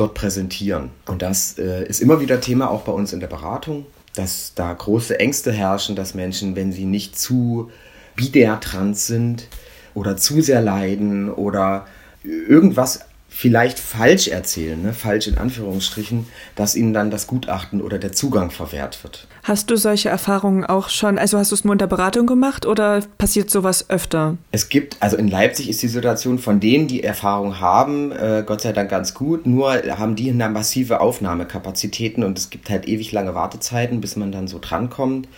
dort 0.00 0.14
präsentieren. 0.14 0.90
Und 1.06 1.22
das 1.22 1.58
äh, 1.58 1.84
ist 1.86 2.00
immer 2.00 2.20
wieder 2.20 2.40
Thema 2.40 2.70
auch 2.70 2.82
bei 2.82 2.92
uns 2.92 3.12
in 3.12 3.20
der 3.20 3.26
Beratung, 3.26 3.86
dass 4.14 4.52
da 4.54 4.72
große 4.72 5.18
Ängste 5.20 5.52
herrschen, 5.52 5.96
dass 5.96 6.14
Menschen, 6.14 6.56
wenn 6.56 6.72
sie 6.72 6.84
nicht 6.84 7.18
zu 7.18 7.70
bidär 8.16 8.60
trans 8.60 9.06
sind 9.06 9.48
oder 9.94 10.16
zu 10.16 10.40
sehr 10.40 10.60
leiden 10.60 11.32
oder 11.32 11.86
irgendwas 12.24 13.00
vielleicht 13.28 13.78
falsch 13.78 14.28
erzählen, 14.28 14.82
ne? 14.82 14.92
falsch 14.92 15.28
in 15.28 15.38
Anführungsstrichen, 15.38 16.26
dass 16.56 16.74
ihnen 16.74 16.92
dann 16.92 17.10
das 17.10 17.26
Gutachten 17.26 17.80
oder 17.82 17.98
der 17.98 18.12
Zugang 18.12 18.50
verwehrt 18.50 19.04
wird. 19.04 19.28
Hast 19.44 19.70
du 19.70 19.76
solche 19.76 20.08
Erfahrungen 20.08 20.64
auch 20.64 20.88
schon, 20.88 21.18
also 21.18 21.38
hast 21.38 21.52
du 21.52 21.54
es 21.54 21.64
nur 21.64 21.74
in 21.74 21.78
der 21.78 21.86
Beratung 21.86 22.26
gemacht 22.26 22.66
oder 22.66 23.00
passiert 23.18 23.50
sowas 23.50 23.90
öfter? 23.90 24.36
Es 24.50 24.70
gibt, 24.70 24.96
also 25.00 25.16
in 25.16 25.28
Leipzig 25.28 25.68
ist 25.68 25.82
die 25.82 25.88
Situation 25.88 26.38
von 26.38 26.58
denen, 26.58 26.88
die 26.88 27.04
Erfahrung 27.04 27.60
haben, 27.60 28.12
äh, 28.12 28.42
Gott 28.44 28.62
sei 28.62 28.72
Dank 28.72 28.90
ganz 28.90 29.14
gut, 29.14 29.46
nur 29.46 29.72
haben 29.72 30.16
die 30.16 30.30
eine 30.30 30.48
massive 30.48 31.00
Aufnahmekapazitäten 31.00 32.24
und 32.24 32.38
es 32.38 32.50
gibt 32.50 32.70
halt 32.70 32.88
ewig 32.88 33.12
lange 33.12 33.34
Wartezeiten, 33.34 34.00
bis 34.00 34.16
man 34.16 34.32
dann 34.32 34.48
so 34.48 34.58
drankommt. 34.58 35.28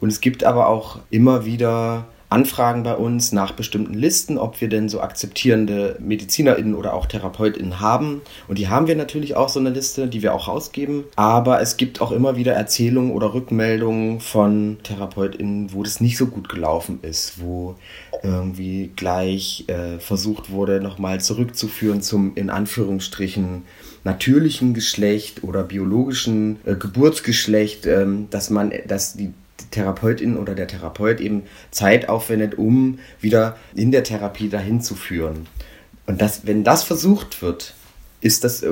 Und 0.00 0.10
es 0.10 0.20
gibt 0.20 0.44
aber 0.44 0.68
auch 0.68 1.00
immer 1.10 1.44
wieder 1.44 2.06
anfragen 2.30 2.84
bei 2.84 2.94
uns 2.94 3.32
nach 3.32 3.52
bestimmten 3.52 3.94
Listen, 3.94 4.38
ob 4.38 4.60
wir 4.60 4.68
denn 4.68 4.88
so 4.88 5.00
akzeptierende 5.00 5.96
MedizinerInnen 5.98 6.74
oder 6.74 6.94
auch 6.94 7.06
TherapeutInnen 7.06 7.80
haben. 7.80 8.22
Und 8.46 8.58
die 8.58 8.68
haben 8.68 8.86
wir 8.86 8.94
natürlich 8.94 9.36
auch 9.36 9.48
so 9.48 9.58
eine 9.58 9.70
Liste, 9.70 10.06
die 10.06 10.22
wir 10.22 10.32
auch 10.32 10.46
rausgeben. 10.46 11.04
Aber 11.16 11.60
es 11.60 11.76
gibt 11.76 12.00
auch 12.00 12.12
immer 12.12 12.36
wieder 12.36 12.52
Erzählungen 12.52 13.10
oder 13.10 13.34
Rückmeldungen 13.34 14.20
von 14.20 14.78
TherapeutInnen, 14.84 15.72
wo 15.74 15.82
das 15.82 16.00
nicht 16.00 16.16
so 16.16 16.28
gut 16.28 16.48
gelaufen 16.48 17.00
ist, 17.02 17.40
wo 17.40 17.74
irgendwie 18.22 18.92
gleich 18.94 19.64
äh, 19.66 19.98
versucht 19.98 20.50
wurde, 20.50 20.80
nochmal 20.80 21.20
zurückzuführen 21.20 22.00
zum 22.00 22.32
in 22.36 22.48
Anführungsstrichen 22.48 23.62
natürlichen 24.04 24.72
Geschlecht 24.72 25.42
oder 25.42 25.62
biologischen 25.64 26.60
äh, 26.64 26.74
Geburtsgeschlecht, 26.74 27.86
ähm, 27.86 28.28
dass 28.30 28.50
man, 28.50 28.72
dass 28.86 29.14
die 29.14 29.32
Therapeutin 29.70 30.36
oder 30.36 30.54
der 30.54 30.66
Therapeut 30.66 31.20
eben 31.20 31.44
Zeit 31.70 32.08
aufwendet, 32.08 32.56
um 32.56 32.98
wieder 33.20 33.56
in 33.74 33.90
der 33.90 34.04
Therapie 34.04 34.48
dahin 34.48 34.80
zu 34.80 34.94
führen. 34.94 35.46
Und 36.06 36.20
das, 36.20 36.46
wenn 36.46 36.64
das 36.64 36.82
versucht 36.82 37.42
wird, 37.42 37.74
ist 38.20 38.44
das 38.44 38.64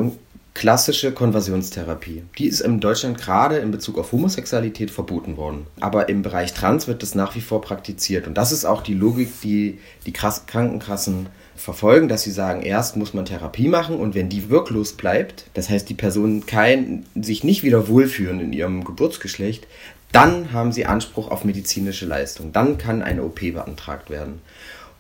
klassische 0.59 1.13
Konversionstherapie. 1.13 2.25
Die 2.37 2.47
ist 2.47 2.61
in 2.61 2.81
Deutschland 2.81 3.17
gerade 3.17 3.59
in 3.59 3.71
Bezug 3.71 3.97
auf 3.97 4.11
Homosexualität 4.11 4.91
verboten 4.91 5.37
worden. 5.37 5.69
Aber 5.79 6.09
im 6.09 6.23
Bereich 6.23 6.53
Trans 6.53 6.89
wird 6.89 7.05
das 7.05 7.15
nach 7.15 7.37
wie 7.37 7.41
vor 7.41 7.61
praktiziert. 7.61 8.27
Und 8.27 8.35
das 8.35 8.51
ist 8.51 8.65
auch 8.65 8.83
die 8.83 8.95
Logik, 8.95 9.41
die 9.41 9.79
die 10.05 10.13
Krankenkassen 10.13 11.29
verfolgen, 11.55 12.09
dass 12.09 12.23
sie 12.23 12.33
sagen, 12.33 12.63
erst 12.63 12.97
muss 12.97 13.15
man 13.15 13.25
Therapie 13.25 13.69
machen 13.69 13.97
und 13.97 14.15
wenn 14.15 14.29
die 14.29 14.51
wirklos 14.51 14.95
bleibt, 14.95 15.47
das 15.55 15.69
heißt 15.69 15.89
die 15.89 15.95
Person 15.95 16.47
kein, 16.47 17.05
sich 17.15 17.45
nicht 17.45 17.63
wieder 17.63 17.89
wohlfühlen 17.89 18.41
in 18.41 18.53
ihrem 18.53 18.85
Geburtsgeschlecht, 18.85 19.67
dann 20.13 20.53
haben 20.53 20.73
sie 20.73 20.87
Anspruch 20.87 21.31
auf 21.31 21.45
medizinische 21.45 22.07
Leistung. 22.07 22.53
Dann 22.53 22.79
kann 22.79 23.03
eine 23.03 23.23
OP 23.23 23.41
beantragt 23.41 24.11
werden. 24.11 24.41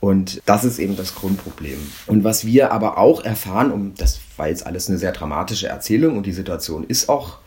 Und 0.00 0.40
das 0.46 0.64
ist 0.64 0.78
eben 0.78 0.96
das 0.96 1.14
Grundproblem. 1.14 1.78
Und 2.06 2.22
was 2.22 2.44
wir 2.44 2.72
aber 2.72 2.98
auch 2.98 3.24
erfahren, 3.24 3.72
um 3.72 3.94
das 3.94 4.20
war 4.36 4.48
jetzt 4.48 4.64
alles 4.64 4.88
eine 4.88 4.98
sehr 4.98 5.12
dramatische 5.12 5.68
Erzählung 5.68 6.16
und 6.16 6.26
die 6.26 6.32
Situation 6.32 6.84
ist 6.84 7.08
auch 7.08 7.38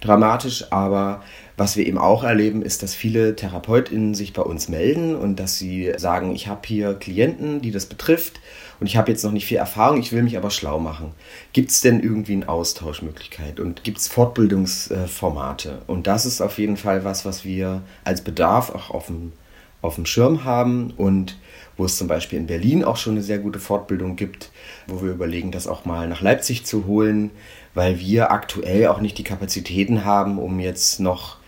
dramatisch, 0.00 0.70
aber 0.70 1.22
was 1.56 1.76
wir 1.76 1.86
eben 1.86 1.98
auch 1.98 2.22
erleben, 2.22 2.62
ist, 2.62 2.82
dass 2.82 2.94
viele 2.94 3.34
TherapeutInnen 3.34 4.14
sich 4.14 4.34
bei 4.34 4.42
uns 4.42 4.68
melden 4.68 5.16
und 5.16 5.36
dass 5.36 5.58
sie 5.58 5.92
sagen, 5.96 6.34
ich 6.34 6.48
habe 6.48 6.60
hier 6.66 6.94
Klienten, 6.94 7.62
die 7.62 7.70
das 7.70 7.86
betrifft 7.86 8.40
und 8.78 8.86
ich 8.86 8.98
habe 8.98 9.10
jetzt 9.10 9.24
noch 9.24 9.32
nicht 9.32 9.46
viel 9.46 9.56
Erfahrung, 9.56 9.98
ich 9.98 10.12
will 10.12 10.22
mich 10.22 10.36
aber 10.36 10.50
schlau 10.50 10.78
machen. 10.78 11.12
Gibt 11.54 11.70
es 11.70 11.80
denn 11.80 12.00
irgendwie 12.00 12.34
eine 12.34 12.48
Austauschmöglichkeit 12.48 13.58
und 13.58 13.84
gibt 13.84 13.98
es 13.98 14.08
Fortbildungsformate? 14.08 15.82
Und 15.86 16.06
das 16.06 16.26
ist 16.26 16.42
auf 16.42 16.58
jeden 16.58 16.76
Fall 16.76 17.04
was, 17.04 17.24
was 17.24 17.44
wir 17.44 17.80
als 18.04 18.20
Bedarf 18.20 18.70
auch 18.70 18.90
auf 18.90 19.06
dem, 19.06 19.32
auf 19.80 19.94
dem 19.94 20.04
Schirm 20.04 20.44
haben 20.44 20.92
und 20.96 21.38
wo 21.78 21.86
es 21.86 21.96
zum 21.96 22.08
Beispiel 22.08 22.38
in 22.38 22.46
Berlin 22.46 22.84
auch 22.84 22.96
schon 22.96 23.14
eine 23.14 23.22
sehr 23.22 23.38
gute 23.38 23.60
Fortbildung 23.60 24.16
gibt, 24.16 24.50
wo 24.86 25.02
wir 25.02 25.10
überlegen, 25.10 25.52
das 25.52 25.66
auch 25.66 25.86
mal 25.86 26.06
nach 26.06 26.20
Leipzig 26.20 26.66
zu 26.66 26.86
holen, 26.86 27.30
weil 27.72 27.98
wir 27.98 28.30
aktuell 28.30 28.88
auch 28.88 29.00
nicht 29.00 29.16
die 29.16 29.24
Kapazitäten 29.24 30.04
haben, 30.04 30.38
um 30.38 30.60
jetzt 30.60 31.00
noch 31.00 31.38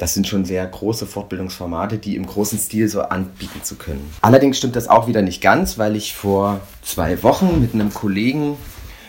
das 0.00 0.14
sind 0.14 0.26
schon 0.26 0.46
sehr 0.46 0.66
große 0.66 1.06
Fortbildungsformate, 1.06 1.98
die 1.98 2.16
im 2.16 2.24
großen 2.24 2.58
Stil 2.58 2.88
so 2.88 3.02
anbieten 3.02 3.62
zu 3.62 3.74
können. 3.74 4.10
Allerdings 4.22 4.56
stimmt 4.56 4.74
das 4.74 4.88
auch 4.88 5.06
wieder 5.06 5.20
nicht 5.20 5.42
ganz, 5.42 5.76
weil 5.76 5.94
ich 5.94 6.14
vor 6.14 6.62
zwei 6.82 7.22
Wochen 7.22 7.60
mit 7.60 7.74
einem 7.74 7.92
Kollegen 7.92 8.56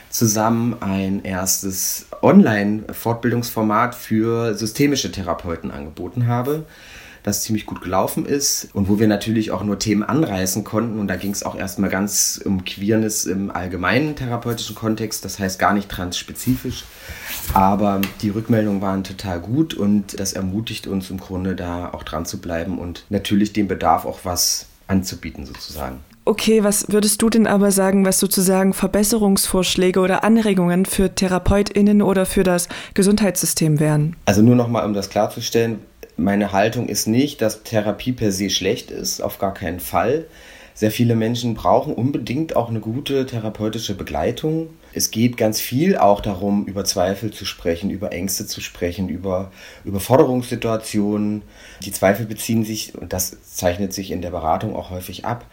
zusammen 0.10 0.75
ein 0.81 1.24
erstes 1.24 2.07
Online-Fortbildungsformat 2.21 3.95
für 3.95 4.53
systemische 4.55 5.13
Therapeuten 5.13 5.71
angeboten 5.71 6.27
habe 6.27 6.65
das 7.23 7.43
ziemlich 7.43 7.65
gut 7.65 7.81
gelaufen 7.81 8.25
ist 8.25 8.69
und 8.73 8.89
wo 8.89 8.99
wir 8.99 9.07
natürlich 9.07 9.51
auch 9.51 9.63
nur 9.63 9.79
Themen 9.79 10.03
anreißen 10.03 10.63
konnten. 10.63 10.99
Und 10.99 11.07
da 11.07 11.15
ging 11.15 11.31
es 11.31 11.43
auch 11.43 11.55
erstmal 11.55 11.89
ganz 11.89 12.41
um 12.43 12.65
Queerness 12.65 13.25
im 13.25 13.51
allgemeinen 13.51 14.15
therapeutischen 14.15 14.75
Kontext, 14.75 15.23
das 15.25 15.39
heißt 15.39 15.59
gar 15.59 15.73
nicht 15.73 15.89
transspezifisch. 15.89 16.85
Aber 17.53 18.01
die 18.21 18.29
Rückmeldungen 18.29 18.81
waren 18.81 19.03
total 19.03 19.39
gut 19.39 19.73
und 19.73 20.19
das 20.19 20.33
ermutigt 20.33 20.87
uns 20.87 21.09
im 21.09 21.19
Grunde 21.19 21.55
da 21.55 21.89
auch 21.93 22.03
dran 22.03 22.25
zu 22.25 22.39
bleiben 22.39 22.79
und 22.79 23.05
natürlich 23.09 23.53
dem 23.53 23.67
Bedarf 23.67 24.05
auch 24.05 24.19
was 24.23 24.67
anzubieten 24.87 25.45
sozusagen. 25.45 25.99
Okay, 26.23 26.63
was 26.63 26.85
würdest 26.91 27.21
du 27.23 27.31
denn 27.31 27.47
aber 27.47 27.71
sagen, 27.71 28.05
was 28.05 28.19
sozusagen 28.19 28.73
Verbesserungsvorschläge 28.73 29.99
oder 29.99 30.23
Anregungen 30.23 30.85
für 30.85 31.15
TherapeutInnen 31.15 32.03
oder 32.03 32.27
für 32.27 32.43
das 32.43 32.69
Gesundheitssystem 32.93 33.79
wären? 33.79 34.15
Also 34.25 34.43
nur 34.43 34.55
nochmal, 34.55 34.85
um 34.85 34.93
das 34.93 35.09
klarzustellen, 35.09 35.79
meine 36.21 36.51
Haltung 36.51 36.87
ist 36.87 37.07
nicht, 37.07 37.41
dass 37.41 37.63
Therapie 37.63 38.13
per 38.13 38.31
se 38.31 38.49
schlecht 38.49 38.91
ist, 38.91 39.21
auf 39.21 39.39
gar 39.39 39.53
keinen 39.53 39.79
Fall. 39.79 40.25
Sehr 40.73 40.91
viele 40.91 41.15
Menschen 41.15 41.53
brauchen 41.53 41.93
unbedingt 41.93 42.55
auch 42.55 42.69
eine 42.69 42.79
gute 42.79 43.25
therapeutische 43.25 43.93
Begleitung. 43.93 44.69
Es 44.93 45.11
geht 45.11 45.37
ganz 45.37 45.59
viel 45.59 45.97
auch 45.97 46.21
darum, 46.21 46.65
über 46.65 46.85
Zweifel 46.85 47.31
zu 47.31 47.45
sprechen, 47.45 47.89
über 47.89 48.11
Ängste 48.11 48.45
zu 48.45 48.61
sprechen, 48.61 49.09
über 49.09 49.51
Überforderungssituationen. 49.83 51.41
Die 51.83 51.91
Zweifel 51.91 52.25
beziehen 52.25 52.63
sich, 52.63 52.95
und 52.95 53.13
das 53.13 53.37
zeichnet 53.43 53.93
sich 53.93 54.11
in 54.11 54.21
der 54.21 54.31
Beratung 54.31 54.75
auch 54.75 54.89
häufig 54.89 55.25
ab, 55.25 55.45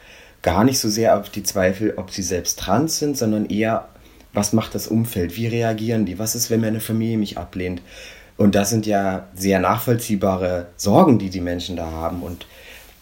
gar 0.42 0.64
nicht 0.64 0.78
so 0.78 0.88
sehr 0.88 1.18
auf 1.18 1.30
die 1.30 1.42
Zweifel, 1.42 1.94
ob 1.96 2.10
sie 2.10 2.22
selbst 2.22 2.60
trans 2.60 2.98
sind, 2.98 3.16
sondern 3.16 3.46
eher, 3.46 3.88
was 4.32 4.52
macht 4.52 4.74
das 4.74 4.86
Umfeld? 4.86 5.36
Wie 5.36 5.48
reagieren 5.48 6.06
die? 6.06 6.18
Was 6.18 6.36
ist, 6.36 6.48
wenn 6.50 6.60
meine 6.60 6.80
Familie 6.80 7.18
mich 7.18 7.38
ablehnt? 7.38 7.82
Und 8.38 8.54
das 8.54 8.70
sind 8.70 8.86
ja 8.86 9.28
sehr 9.34 9.58
nachvollziehbare 9.58 10.68
Sorgen, 10.76 11.18
die 11.18 11.28
die 11.28 11.40
Menschen 11.40 11.76
da 11.76 11.90
haben. 11.90 12.22
Und 12.22 12.46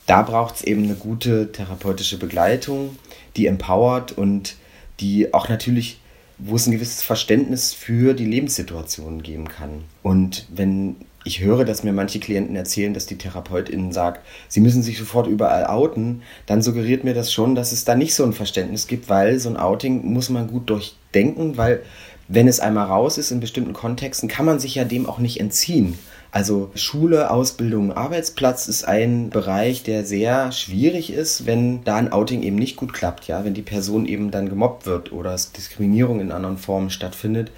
da 0.07 0.23
braucht 0.23 0.57
es 0.57 0.65
eben 0.65 0.85
eine 0.85 0.95
gute 0.95 1.53
therapeutische 1.53 2.19
Begleitung, 2.19 2.99
die 3.37 3.47
empowert 3.47 4.13
und 4.13 4.57
die 4.99 5.35
auch 5.35 5.49
natürlich, 5.49 6.01
wo 6.39 6.57
es 6.57 6.67
ein 6.67 6.73
gewisses 6.73 7.03
Verständnis 7.03 7.75
für 7.75 8.15
die 8.15 8.25
Lebenssituation 8.25 9.23
geben 9.23 9.49
kann. 9.49 9.85
Und 10.03 10.47
wenn 10.49 10.97
ich 11.27 11.41
höre, 11.41 11.65
dass 11.65 11.83
mir 11.83 11.93
manche 11.93 12.21
Klienten 12.21 12.55
erzählen, 12.55 12.95
dass 12.95 13.07
die 13.07 13.19
Therapeutin 13.19 13.93
sagt, 13.93 14.25
sie 14.49 14.61
müssen 14.61 14.83
sich 14.83 14.97
sofort 14.97 15.27
überall 15.27 15.67
outen, 15.67 16.23
dann 16.47 16.63
suggeriert 16.63 17.03
mir 17.03 17.15
das 17.15 17.33
schon, 17.33 17.57
dass 17.57 17.73
es 17.73 17.85
da 17.85 17.97
nicht 17.97 18.15
so 18.15 18.25
ein 18.25 18.33
Verständnis 18.33 18.87
gibt, 18.87 19.09
weil 19.09 19.39
so 19.41 19.49
ein 19.49 19.57
Outing 19.57 20.07
muss 20.13 20.31
man 20.31 20.47
gut 20.47 20.71
durchdenken, 20.71 21.57
weil 21.57 21.83
wenn 22.29 22.49
es 22.49 22.61
einmal 22.61 22.87
raus 22.87 23.19
ist 23.19 23.31
in 23.31 23.41
bestimmten 23.41 23.73
Kontexten, 23.73 24.29
kann 24.29 24.47
man 24.47 24.59
sich 24.59 24.75
ja 24.75 24.85
dem 24.85 25.07
auch 25.07 25.19
nicht 25.19 25.41
entziehen. 25.41 25.99
Also 26.33 26.71
Schule, 26.75 27.31
Ausbildung, 27.31 27.93
Arbeitsplatz 27.93 28.69
ist 28.69 28.85
ein 28.85 29.31
Bereich, 29.31 29.85
der 29.85 30.05
sehr 30.05 30.53
schwierig 30.53 31.13
ist, 31.13 31.47
wenn 31.47 31.83
da 31.85 31.97
ein 31.97 32.13
Outing 32.13 32.43
eben 32.43 32.57
nicht 32.57 32.77
gut 32.77 32.93
klappt, 32.93 33.27
ja, 33.27 33.45
wenn 33.45 33.55
die 33.55 33.63
Person 33.63 34.07
eben 34.07 34.31
dann 34.31 34.49
gemobbt 34.49 34.87
wird 34.87 35.13
oder 35.13 35.33
es 35.33 35.53
Diskriminierung 35.53 36.21
in 36.21 36.33
anderen 36.33 36.59
Formen 36.59 36.91
stattfindet. 36.91 37.53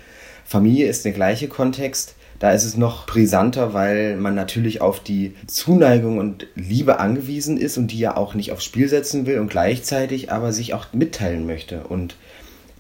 Familie 0.44 0.87
ist 0.87 1.04
der 1.04 1.12
gleiche 1.12 1.48
Kontext. 1.48 2.14
Da 2.38 2.52
ist 2.52 2.64
es 2.64 2.76
noch 2.76 3.06
brisanter, 3.06 3.75
weil 3.75 4.16
man 4.16 4.37
natürlich 4.37 4.80
auf 4.80 5.00
die 5.00 5.34
Zuneigung 5.48 6.18
und 6.18 6.46
Liebe 6.54 7.00
angewiesen 7.00 7.56
ist 7.56 7.78
und 7.78 7.88
die 7.88 7.98
ja 7.98 8.16
auch 8.16 8.34
nicht 8.34 8.52
aufs 8.52 8.64
Spiel 8.64 8.88
setzen 8.88 9.26
will 9.26 9.40
und 9.40 9.50
gleichzeitig 9.50 10.30
aber 10.30 10.52
sich 10.52 10.72
auch 10.72 10.92
mitteilen 10.92 11.46
möchte. 11.46 11.80
Und 11.82 12.14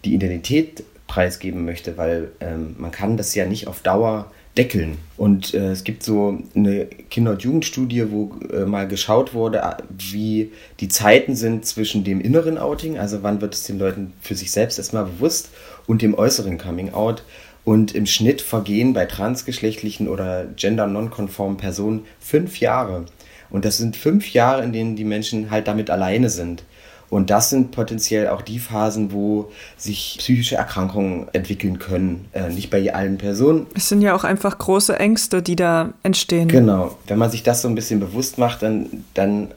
die 0.04 0.14
Identität 0.14 0.84
preisgeben 1.08 1.64
möchte, 1.64 1.96
weil 1.96 2.30
ähm, 2.38 2.76
man 2.78 2.92
kann 2.92 3.16
das 3.16 3.34
ja 3.34 3.44
nicht 3.46 3.66
auf 3.66 3.80
Dauer 3.80 4.30
deckeln. 4.56 4.98
Und 5.16 5.54
äh, 5.54 5.70
es 5.70 5.84
gibt 5.84 6.02
so 6.02 6.38
eine 6.54 6.86
Kinder- 6.86 7.32
und 7.32 7.42
Jugendstudie, 7.42 8.10
wo 8.10 8.32
äh, 8.52 8.64
mal 8.64 8.86
geschaut 8.86 9.34
wurde, 9.34 9.58
äh, 9.58 9.82
wie 9.96 10.52
die 10.80 10.88
Zeiten 10.88 11.34
sind 11.34 11.64
zwischen 11.64 12.04
dem 12.04 12.20
inneren 12.20 12.58
Outing, 12.58 12.98
also 12.98 13.22
wann 13.22 13.40
wird 13.40 13.54
es 13.54 13.64
den 13.64 13.78
Leuten 13.78 14.12
für 14.20 14.34
sich 14.34 14.50
selbst 14.50 14.78
erstmal 14.78 15.04
bewusst, 15.04 15.50
und 15.86 16.02
dem 16.02 16.14
äußeren 16.14 16.58
Coming-out. 16.58 17.24
Und 17.64 17.94
im 17.94 18.06
Schnitt 18.06 18.40
vergehen 18.40 18.92
bei 18.92 19.06
transgeschlechtlichen 19.06 20.08
oder 20.08 20.46
gender-nonkonformen 20.56 21.56
Personen 21.56 22.04
fünf 22.20 22.60
Jahre. 22.60 23.06
Und 23.50 23.64
das 23.64 23.78
sind 23.78 23.96
fünf 23.96 24.32
Jahre, 24.32 24.62
in 24.62 24.72
denen 24.72 24.96
die 24.96 25.04
Menschen 25.04 25.50
halt 25.50 25.68
damit 25.68 25.90
alleine 25.90 26.30
sind. 26.30 26.62
Und 27.10 27.30
das 27.30 27.50
sind 27.50 27.70
potenziell 27.70 28.28
auch 28.28 28.42
die 28.42 28.58
Phasen, 28.58 29.12
wo 29.12 29.50
sich 29.76 30.16
psychische 30.18 30.56
Erkrankungen 30.56 31.28
entwickeln 31.32 31.78
können. 31.78 32.26
Äh, 32.32 32.50
nicht 32.50 32.70
bei 32.70 32.94
allen 32.94 33.18
Personen. 33.18 33.66
Es 33.74 33.88
sind 33.88 34.02
ja 34.02 34.14
auch 34.14 34.24
einfach 34.24 34.58
große 34.58 34.98
Ängste, 34.98 35.42
die 35.42 35.56
da 35.56 35.92
entstehen. 36.02 36.48
Genau. 36.48 36.96
Wenn 37.06 37.18
man 37.18 37.30
sich 37.30 37.42
das 37.42 37.62
so 37.62 37.68
ein 37.68 37.74
bisschen 37.74 38.00
bewusst 38.00 38.38
macht, 38.38 38.62
dann, 38.62 39.04
dann 39.14 39.48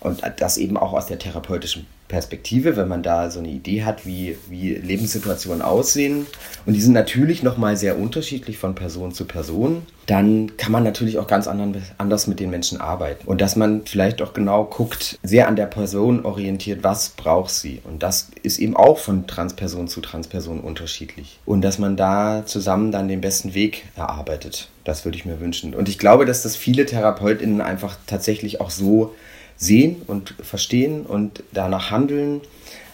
und 0.00 0.22
das 0.38 0.56
eben 0.56 0.76
auch 0.76 0.92
aus 0.92 1.06
der 1.06 1.18
therapeutischen 1.18 1.86
Perspektive, 2.08 2.76
wenn 2.76 2.88
man 2.88 3.02
da 3.02 3.30
so 3.30 3.38
eine 3.38 3.48
Idee 3.48 3.84
hat, 3.84 4.06
wie, 4.06 4.36
wie 4.48 4.74
Lebenssituationen 4.74 5.60
aussehen. 5.60 6.26
Und 6.64 6.72
die 6.72 6.80
sind 6.80 6.94
natürlich 6.94 7.42
nochmal 7.42 7.76
sehr 7.76 7.98
unterschiedlich 7.98 8.56
von 8.56 8.74
Person 8.74 9.12
zu 9.12 9.26
Person. 9.26 9.82
Dann 10.06 10.56
kann 10.56 10.72
man 10.72 10.84
natürlich 10.84 11.18
auch 11.18 11.26
ganz 11.26 11.46
anders 11.46 12.26
mit 12.26 12.40
den 12.40 12.48
Menschen 12.48 12.80
arbeiten. 12.80 13.26
Und 13.26 13.42
dass 13.42 13.56
man 13.56 13.82
vielleicht 13.84 14.22
auch 14.22 14.32
genau 14.32 14.64
guckt, 14.64 15.18
sehr 15.22 15.48
an 15.48 15.56
der 15.56 15.66
Person 15.66 16.24
orientiert, 16.24 16.82
was 16.82 17.10
braucht 17.10 17.50
sie. 17.50 17.82
Und 17.84 18.02
das 18.02 18.30
ist 18.42 18.58
eben 18.58 18.74
auch 18.74 18.96
von 18.96 19.26
Transperson 19.26 19.86
zu 19.86 20.00
Transperson 20.00 20.60
unterschiedlich. 20.60 21.38
Und 21.44 21.60
dass 21.60 21.78
man 21.78 21.98
da 21.98 22.44
zusammen 22.46 22.90
dann 22.90 23.08
den 23.08 23.20
besten 23.20 23.52
Weg 23.52 23.84
erarbeitet. 23.96 24.70
Das 24.84 25.04
würde 25.04 25.18
ich 25.18 25.26
mir 25.26 25.40
wünschen. 25.40 25.74
Und 25.74 25.90
ich 25.90 25.98
glaube, 25.98 26.24
dass 26.24 26.42
das 26.42 26.56
viele 26.56 26.86
TherapeutInnen 26.86 27.60
einfach 27.60 27.98
tatsächlich 28.06 28.62
auch 28.62 28.70
so 28.70 29.14
sehen 29.58 30.02
und 30.06 30.34
verstehen 30.40 31.04
und 31.04 31.42
danach 31.52 31.90
handeln. 31.90 32.40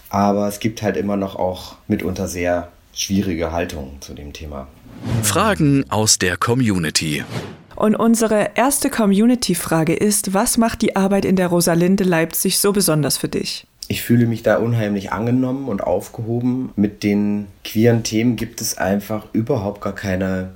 Aber 0.08 0.48
es 0.48 0.58
gibt 0.58 0.82
halt 0.82 0.96
immer 0.96 1.16
noch 1.16 1.36
auch 1.36 1.76
mitunter 1.86 2.26
sehr 2.26 2.72
schwierige 2.92 3.52
Haltungen 3.52 4.00
zu 4.00 4.14
dem 4.14 4.32
Thema. 4.32 4.66
Fragen 5.22 5.84
aus 5.90 6.18
der 6.18 6.36
Community. 6.36 7.22
Und 7.76 7.96
unsere 7.96 8.50
erste 8.54 8.88
Community-Frage 8.88 9.94
ist, 9.94 10.32
was 10.32 10.56
macht 10.58 10.82
die 10.82 10.96
Arbeit 10.96 11.24
in 11.24 11.36
der 11.36 11.48
Rosalinde 11.48 12.04
Leipzig 12.04 12.58
so 12.58 12.72
besonders 12.72 13.16
für 13.16 13.28
dich? 13.28 13.66
Ich 13.88 14.02
fühle 14.02 14.26
mich 14.26 14.42
da 14.42 14.56
unheimlich 14.56 15.12
angenommen 15.12 15.68
und 15.68 15.82
aufgehoben. 15.82 16.70
Mit 16.76 17.02
den 17.02 17.46
queeren 17.64 18.02
Themen 18.02 18.36
gibt 18.36 18.60
es 18.60 18.78
einfach 18.78 19.26
überhaupt 19.32 19.80
gar 19.82 19.94
keine, 19.94 20.52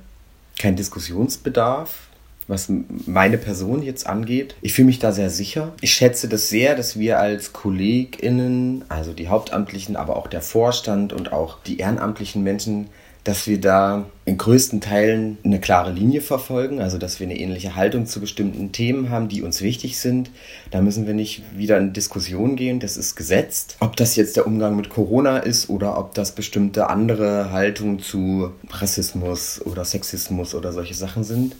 keinen 0.57 0.77
Diskussionsbedarf 0.77 2.08
was 2.49 2.67
meine 3.05 3.37
Person 3.37 3.83
jetzt 3.83 4.07
angeht. 4.07 4.55
Ich 4.61 4.73
fühle 4.73 4.87
mich 4.87 4.99
da 4.99 5.11
sehr 5.11 5.29
sicher. 5.29 5.73
Ich 5.81 5.93
schätze 5.93 6.27
das 6.27 6.49
sehr, 6.49 6.75
dass 6.75 6.99
wir 6.99 7.19
als 7.19 7.53
KollegInnen, 7.53 8.83
also 8.89 9.13
die 9.13 9.29
Hauptamtlichen, 9.29 9.95
aber 9.95 10.17
auch 10.17 10.27
der 10.27 10.41
Vorstand 10.41 11.13
und 11.13 11.31
auch 11.31 11.61
die 11.63 11.77
ehrenamtlichen 11.77 12.43
Menschen 12.43 12.89
dass 13.23 13.47
wir 13.47 13.59
da 13.59 14.05
in 14.25 14.37
größten 14.37 14.81
Teilen 14.81 15.37
eine 15.43 15.59
klare 15.59 15.91
Linie 15.91 16.21
verfolgen, 16.21 16.79
also 16.81 16.97
dass 16.97 17.19
wir 17.19 17.27
eine 17.27 17.37
ähnliche 17.37 17.75
Haltung 17.75 18.05
zu 18.05 18.19
bestimmten 18.19 18.71
Themen 18.71 19.09
haben, 19.09 19.27
die 19.27 19.43
uns 19.43 19.61
wichtig 19.61 19.99
sind. 19.99 20.31
Da 20.71 20.81
müssen 20.81 21.05
wir 21.05 21.13
nicht 21.13 21.43
wieder 21.55 21.77
in 21.77 21.93
Diskussion 21.93 22.55
gehen, 22.55 22.79
das 22.79 22.95
ist 22.97 23.15
gesetzt. 23.15 23.75
Ob 23.81 23.97
das 23.97 24.15
jetzt 24.15 24.37
der 24.37 24.47
Umgang 24.47 24.75
mit 24.75 24.89
Corona 24.89 25.37
ist 25.37 25.69
oder 25.69 25.97
ob 25.97 26.13
das 26.13 26.33
bestimmte 26.33 26.89
andere 26.89 27.51
Haltungen 27.51 27.99
zu 27.99 28.51
Rassismus 28.69 29.61
oder 29.65 29.83
Sexismus 29.83 30.55
oder 30.55 30.71
solche 30.71 30.95
Sachen 30.95 31.23
sind. 31.23 31.55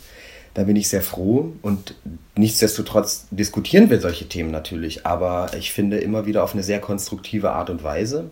Da 0.54 0.64
bin 0.64 0.76
ich 0.76 0.90
sehr 0.90 1.02
froh 1.02 1.54
und 1.62 1.96
nichtsdestotrotz 2.36 3.28
diskutieren 3.32 3.90
wir 3.90 4.02
solche 4.02 4.28
Themen 4.28 4.52
natürlich, 4.52 5.06
aber 5.06 5.52
ich 5.58 5.72
finde 5.72 6.00
immer 6.00 6.26
wieder 6.26 6.44
auf 6.44 6.54
eine 6.54 6.64
sehr 6.64 6.80
konstruktive 6.80 7.52
Art 7.52 7.70
und 7.70 7.84
Weise. 7.84 8.30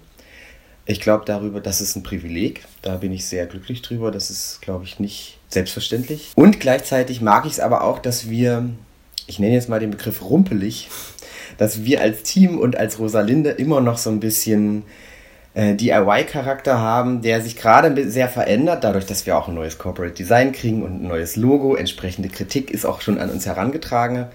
Ich 0.89 1.01
glaube 1.01 1.25
darüber, 1.25 1.59
das 1.59 1.81
ist 1.81 1.97
ein 1.97 2.03
Privileg. 2.03 2.65
Da 2.81 2.95
bin 2.95 3.11
ich 3.11 3.25
sehr 3.25 3.45
glücklich 3.45 3.81
drüber. 3.81 4.09
Das 4.09 4.29
ist, 4.29 4.61
glaube 4.61 4.85
ich, 4.85 4.99
nicht 4.99 5.37
selbstverständlich. 5.49 6.31
Und 6.35 6.61
gleichzeitig 6.61 7.19
mag 7.19 7.45
ich 7.45 7.53
es 7.53 7.59
aber 7.59 7.83
auch, 7.83 7.99
dass 7.99 8.29
wir, 8.29 8.69
ich 9.27 9.37
nenne 9.37 9.53
jetzt 9.53 9.67
mal 9.67 9.81
den 9.81 9.91
Begriff 9.91 10.21
rumpelig, 10.23 10.87
dass 11.57 11.83
wir 11.83 12.01
als 12.01 12.23
Team 12.23 12.57
und 12.57 12.77
als 12.77 12.99
Rosalinde 12.99 13.51
immer 13.51 13.81
noch 13.81 13.97
so 13.97 14.09
ein 14.09 14.21
bisschen 14.21 14.83
äh, 15.57 15.73
DIY-Charakter 15.73 16.79
haben, 16.79 17.23
der 17.23 17.41
sich 17.41 17.55
gerade 17.55 18.11
sehr 18.11 18.29
verändert, 18.29 18.83
dadurch, 18.83 19.07
dass 19.07 19.25
wir 19.25 19.35
auch 19.35 19.47
ein 19.47 19.55
neues 19.55 19.79
Corporate 19.79 20.13
Design 20.13 20.51
kriegen 20.51 20.83
und 20.83 21.01
ein 21.01 21.07
neues 21.07 21.35
Logo. 21.35 21.73
Entsprechende 21.73 22.29
Kritik 22.29 22.69
ist 22.69 22.85
auch 22.85 23.01
schon 23.01 23.17
an 23.17 23.31
uns 23.31 23.47
herangetragen 23.47 24.27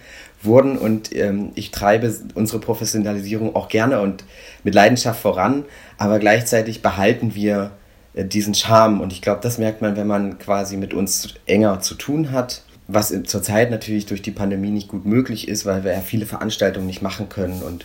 wurden 0.43 0.77
und 0.77 1.15
ähm, 1.15 1.53
ich 1.55 1.71
treibe 1.71 2.13
unsere 2.35 2.59
Professionalisierung 2.59 3.55
auch 3.55 3.69
gerne 3.69 4.01
und 4.01 4.25
mit 4.65 4.75
Leidenschaft 4.75 5.21
voran, 5.21 5.65
aber 5.97 6.19
gleichzeitig 6.19 6.83
behalten 6.83 7.37
wir 7.37 7.71
äh, 8.15 8.25
diesen 8.25 8.55
Charme. 8.55 9.01
Und 9.01 9.13
ich 9.13 9.23
glaube, 9.23 9.43
das 9.43 9.59
merkt 9.59 9.81
man, 9.81 9.97
wenn 9.97 10.09
man 10.09 10.41
quasi 10.41 10.77
mit 10.77 10.93
uns 10.93 11.35
enger 11.47 11.79
zu 11.79 11.95
tun 11.95 12.33
hat, 12.33 12.63
was 12.89 13.15
zurzeit 13.27 13.71
natürlich 13.71 14.07
durch 14.07 14.23
die 14.23 14.33
Pandemie 14.33 14.71
nicht 14.71 14.89
gut 14.89 15.07
möglich 15.07 15.47
ist, 15.47 15.67
weil 15.67 15.85
wir 15.85 15.93
ja 15.93 16.01
viele 16.01 16.27
Veranstaltungen 16.27 16.89
nicht 16.89 17.01
machen 17.01 17.29
können 17.29 17.63
und 17.63 17.85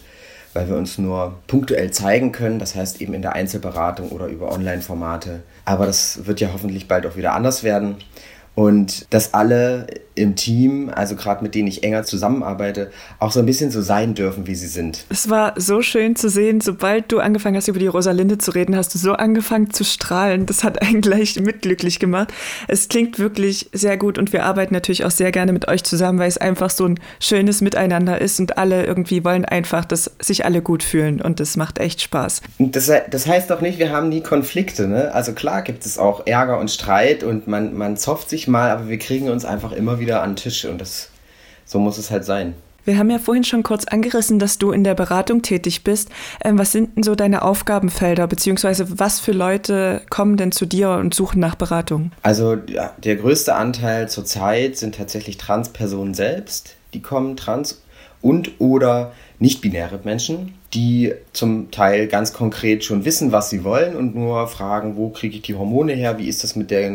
weil 0.58 0.68
wir 0.68 0.76
uns 0.76 0.98
nur 0.98 1.36
punktuell 1.46 1.92
zeigen 1.92 2.32
können, 2.32 2.58
das 2.58 2.74
heißt 2.74 3.00
eben 3.00 3.14
in 3.14 3.22
der 3.22 3.34
Einzelberatung 3.34 4.10
oder 4.10 4.26
über 4.26 4.52
Online-Formate. 4.52 5.44
Aber 5.66 5.86
das 5.86 6.26
wird 6.26 6.42
ja 6.42 6.50
hoffentlich 6.52 6.88
bald 6.88 7.06
auch 7.06 7.16
wieder 7.16 7.34
anders 7.34 7.64
werden 7.64 7.98
und 8.56 9.06
dass 9.14 9.36
alle 9.36 9.86
im 10.18 10.36
Team, 10.36 10.90
also 10.94 11.16
gerade 11.16 11.44
mit 11.44 11.56
denen 11.56 11.68
ich 11.68 11.84
enger 11.84 12.04
zusammenarbeite, 12.04 12.92
auch 13.20 13.32
so 13.32 13.40
ein 13.40 13.46
bisschen 13.46 13.72
so 13.72 13.82
sein 13.82 14.14
dürfen, 14.14 14.48
wie 14.48 14.56
sie 14.56 14.68
sind. 14.68 15.06
Es 15.10 15.30
war 15.30 15.54
so 15.58 15.82
schön 15.82 16.16
zu 16.16 16.30
sehen, 16.30 16.62
sobald 16.62 17.12
du 17.12 17.20
angefangen 17.20 17.56
hast, 17.56 17.68
über 17.68 17.80
die 17.80 17.88
Rosalinde 17.88 18.38
zu 18.38 18.52
reden, 18.52 18.76
hast 18.76 18.94
du 18.94 18.98
so 18.98 19.14
angefangen 19.14 19.72
zu 19.72 19.84
strahlen. 19.84 20.46
Das 20.46 20.64
hat 20.64 20.82
einen 20.82 21.02
gleich 21.08 21.40
mitglücklich 21.40 22.00
gemacht. 22.00 22.34
Es 22.68 22.90
klingt 22.90 23.20
wirklich 23.20 23.70
sehr 23.74 23.98
gut 23.98 24.18
und 24.18 24.34
wir 24.34 24.46
arbeiten 24.46 24.74
natürlich 24.74 25.06
auch 25.06 25.12
sehr 25.12 25.32
gerne 25.32 25.54
mit 25.54 25.68
euch 25.68 25.84
zusammen, 25.84 26.20
weil 26.20 26.28
es 26.28 26.38
einfach 26.38 26.70
so 26.70 26.86
ein 26.86 27.00
schönes 27.20 27.62
Miteinander 27.62 28.20
ist 28.20 28.40
und 28.40 28.58
alle 28.58 28.86
irgendwie 28.86 29.24
wollen 29.24 29.46
einfach, 29.46 29.86
dass 29.86 30.12
sich 30.20 30.46
alle 30.46 30.62
gut 30.62 30.84
fühlen 30.84 31.22
und 31.22 31.40
das 31.40 31.58
macht 31.58 31.80
echt 31.80 32.02
Spaß. 32.02 32.42
Das, 32.60 32.92
das 33.10 33.28
heißt 33.28 33.50
doch 33.50 33.62
nicht, 33.62 33.80
wir 33.80 33.92
haben 33.92 34.10
nie 34.10 34.22
Konflikte, 34.22 34.88
ne? 34.88 35.14
Also 35.14 35.34
klar 35.34 35.62
gibt 35.62 35.86
es 35.86 35.98
auch 35.98 36.26
Ärger 36.26 36.60
und 36.60 36.72
Streit 36.72 37.24
und 37.24 37.48
man, 37.48 37.76
man 37.76 37.98
zofft 37.98 38.30
sich 38.30 38.48
mal, 38.48 38.72
aber 38.72 38.90
wir 38.90 38.98
kriegen 38.98 39.30
uns 39.30 39.46
einfach 39.46 39.72
immer 39.72 40.00
wieder 40.00 40.07
an 40.16 40.32
den 40.32 40.36
Tisch 40.38 40.66
und 40.66 40.80
das, 40.80 41.10
so 41.66 41.80
muss 41.80 41.98
es 41.98 42.12
halt 42.12 42.26
sein. 42.26 42.56
Wir 42.88 42.98
haben 42.98 43.10
ja 43.10 43.20
vorhin 43.20 43.44
schon 43.44 43.64
kurz 43.64 43.84
angerissen, 43.84 44.40
dass 44.40 44.60
du 44.60 44.72
in 44.72 44.86
der 44.86 44.96
Beratung 44.96 45.42
tätig 45.42 45.84
bist. 45.84 46.08
Ähm, 46.42 46.58
was 46.58 46.72
sind 46.72 46.96
denn 46.96 47.04
so 47.04 47.16
deine 47.16 47.42
Aufgabenfelder, 47.42 48.28
beziehungsweise 48.28 48.98
was 48.98 49.20
für 49.20 49.34
Leute 49.34 50.04
kommen 50.10 50.38
denn 50.38 50.54
zu 50.54 50.66
dir 50.66 50.92
und 50.92 51.14
suchen 51.14 51.42
nach 51.42 51.56
Beratung? 51.56 52.14
Also 52.24 52.56
ja, 52.68 52.94
der 53.04 53.18
größte 53.18 53.56
Anteil 53.56 54.08
zurzeit 54.08 54.78
sind 54.78 54.96
tatsächlich 54.96 55.36
Transpersonen 55.36 56.14
selbst, 56.14 56.78
die 56.94 57.02
kommen 57.02 57.36
trans 57.36 57.82
und 58.22 58.52
oder 58.60 59.12
nicht-binäre 59.40 60.00
Menschen 60.06 60.54
die 60.78 61.16
zum 61.34 61.72
Teil 61.72 62.06
ganz 62.06 62.34
konkret 62.34 62.84
schon 62.84 63.04
wissen, 63.04 63.32
was 63.32 63.50
sie 63.50 63.64
wollen 63.64 63.96
und 63.96 64.14
nur 64.14 64.48
fragen, 64.48 64.96
wo 64.96 65.10
kriege 65.10 65.38
ich 65.38 65.42
die 65.42 65.56
Hormone 65.56 65.94
her, 65.94 66.20
wie 66.20 66.28
ist 66.28 66.44
das 66.44 66.56
mit, 66.56 66.70
der, 66.70 66.92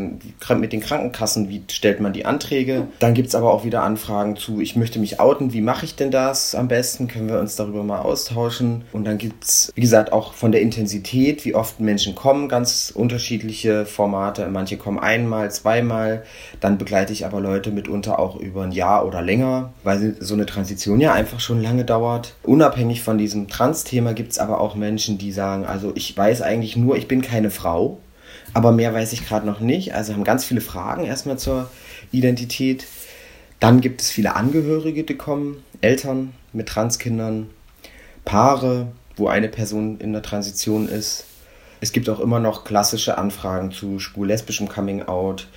mit 0.56 0.72
den 0.72 0.80
Krankenkassen, 0.80 1.48
wie 1.48 1.64
stellt 1.68 2.00
man 2.00 2.12
die 2.12 2.24
Anträge. 2.24 2.86
Dann 3.00 3.14
gibt 3.14 3.28
es 3.28 3.34
aber 3.34 3.52
auch 3.52 3.64
wieder 3.64 3.82
Anfragen 3.82 4.36
zu, 4.36 4.60
ich 4.60 4.76
möchte 4.76 5.00
mich 5.00 5.18
outen, 5.18 5.52
wie 5.52 5.60
mache 5.60 5.84
ich 5.84 5.96
denn 5.96 6.12
das 6.12 6.54
am 6.54 6.68
besten, 6.68 7.08
können 7.08 7.28
wir 7.28 7.40
uns 7.40 7.56
darüber 7.56 7.82
mal 7.82 7.98
austauschen. 7.98 8.84
Und 8.92 9.04
dann 9.04 9.18
gibt 9.18 9.42
es, 9.42 9.72
wie 9.74 9.80
gesagt, 9.80 10.12
auch 10.12 10.32
von 10.32 10.52
der 10.52 10.60
Intensität, 10.60 11.44
wie 11.44 11.56
oft 11.56 11.80
Menschen 11.80 12.14
kommen, 12.14 12.48
ganz 12.48 12.92
unterschiedliche 12.94 13.84
Formate. 13.84 14.46
Manche 14.46 14.76
kommen 14.76 15.00
einmal, 15.00 15.50
zweimal, 15.50 16.22
dann 16.60 16.78
begleite 16.78 17.12
ich 17.12 17.26
aber 17.26 17.40
Leute 17.40 17.72
mitunter 17.72 18.20
auch 18.20 18.36
über 18.36 18.62
ein 18.62 18.70
Jahr 18.70 19.04
oder 19.04 19.22
länger, 19.22 19.72
weil 19.82 20.14
so 20.20 20.34
eine 20.34 20.46
Transition 20.46 21.00
ja 21.00 21.12
einfach 21.12 21.40
schon 21.40 21.60
lange 21.60 21.84
dauert. 21.84 22.34
Unabhängig 22.44 23.02
von 23.02 23.18
diesem 23.18 23.48
Trans 23.48 23.71
Trans-Thema 23.72 24.12
gibt 24.12 24.32
es 24.32 24.38
aber 24.38 24.60
auch 24.60 24.74
Menschen, 24.74 25.16
die 25.16 25.32
sagen, 25.32 25.64
also 25.64 25.92
ich 25.94 26.14
weiß 26.14 26.42
eigentlich 26.42 26.76
nur, 26.76 26.96
ich 26.96 27.08
bin 27.08 27.22
keine 27.22 27.50
Frau, 27.50 28.00
aber 28.52 28.70
mehr 28.70 28.92
weiß 28.92 29.14
ich 29.14 29.26
gerade 29.26 29.46
noch 29.46 29.60
nicht. 29.60 29.94
Also 29.94 30.12
haben 30.12 30.24
ganz 30.24 30.44
viele 30.44 30.60
Fragen 30.60 31.04
erstmal 31.04 31.38
zur 31.38 31.70
Identität. 32.10 32.86
Dann 33.60 33.80
gibt 33.80 34.02
es 34.02 34.10
viele 34.10 34.36
Angehörige, 34.36 35.04
die 35.04 35.16
kommen, 35.16 35.62
Eltern 35.80 36.34
mit 36.52 36.68
Transkindern, 36.68 37.48
Paare, 38.26 38.88
wo 39.16 39.28
eine 39.28 39.48
Person 39.48 39.98
in 39.98 40.12
der 40.12 40.22
Transition 40.22 40.86
ist. 40.86 41.24
Es 41.80 41.92
gibt 41.92 42.10
auch 42.10 42.20
immer 42.20 42.40
noch 42.40 42.64
klassische 42.64 43.16
Anfragen 43.16 43.72
zu 43.72 43.98
schwul-lesbischem 43.98 44.68
Coming-out. 44.68 45.48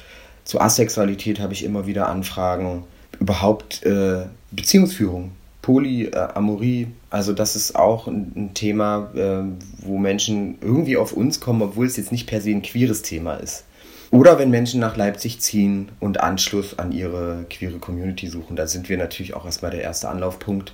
Zu 0.45 0.62
Asexualität 0.62 1.41
habe 1.41 1.51
ich 1.51 1.65
immer 1.65 1.86
wieder 1.86 2.08
Anfragen. 2.08 2.86
Überhaupt 3.19 3.84
äh, 3.84 4.25
Beziehungsführung 4.51 5.32
Polyamorie, 5.65 6.89
also 7.15 7.32
das 7.32 7.56
ist 7.56 7.78
auch 7.78 8.08
ein, 8.08 8.51
Thema, 8.56 9.10
äh, 9.15 9.43
wo 9.78 9.97
Menschen 9.97 10.58
irgendwie 10.60 10.97
auf 10.97 11.13
uns 11.13 11.39
kommen, 11.39 11.62
obwohl 11.62 11.86
es 11.86 11.95
jetzt 11.95 12.12
nicht 12.12 12.28
per 12.28 12.41
se 12.41 12.49
ein 12.49 12.62
queeres 12.62 13.04
Thema 13.04 13.36
ist. 13.36 13.63
Oder 14.12 14.38
wenn 14.38 14.49
Menschen 14.49 14.82
nach 14.82 14.97
Leipzig 14.97 15.39
ziehen 15.39 15.93
und 16.01 16.19
Anschluss 16.19 16.78
an 16.78 16.91
ihre 16.91 17.45
queere 17.49 17.80
Community 17.80 18.28
suchen, 18.28 18.58
da 18.58 18.67
sind 18.67 18.89
wir 18.89 18.97
natürlich 18.97 19.34
auch 19.34 19.45
erstmal 19.45 19.71
der 19.71 19.82
erste 19.82 20.10
Anlaufpunkt 20.10 20.73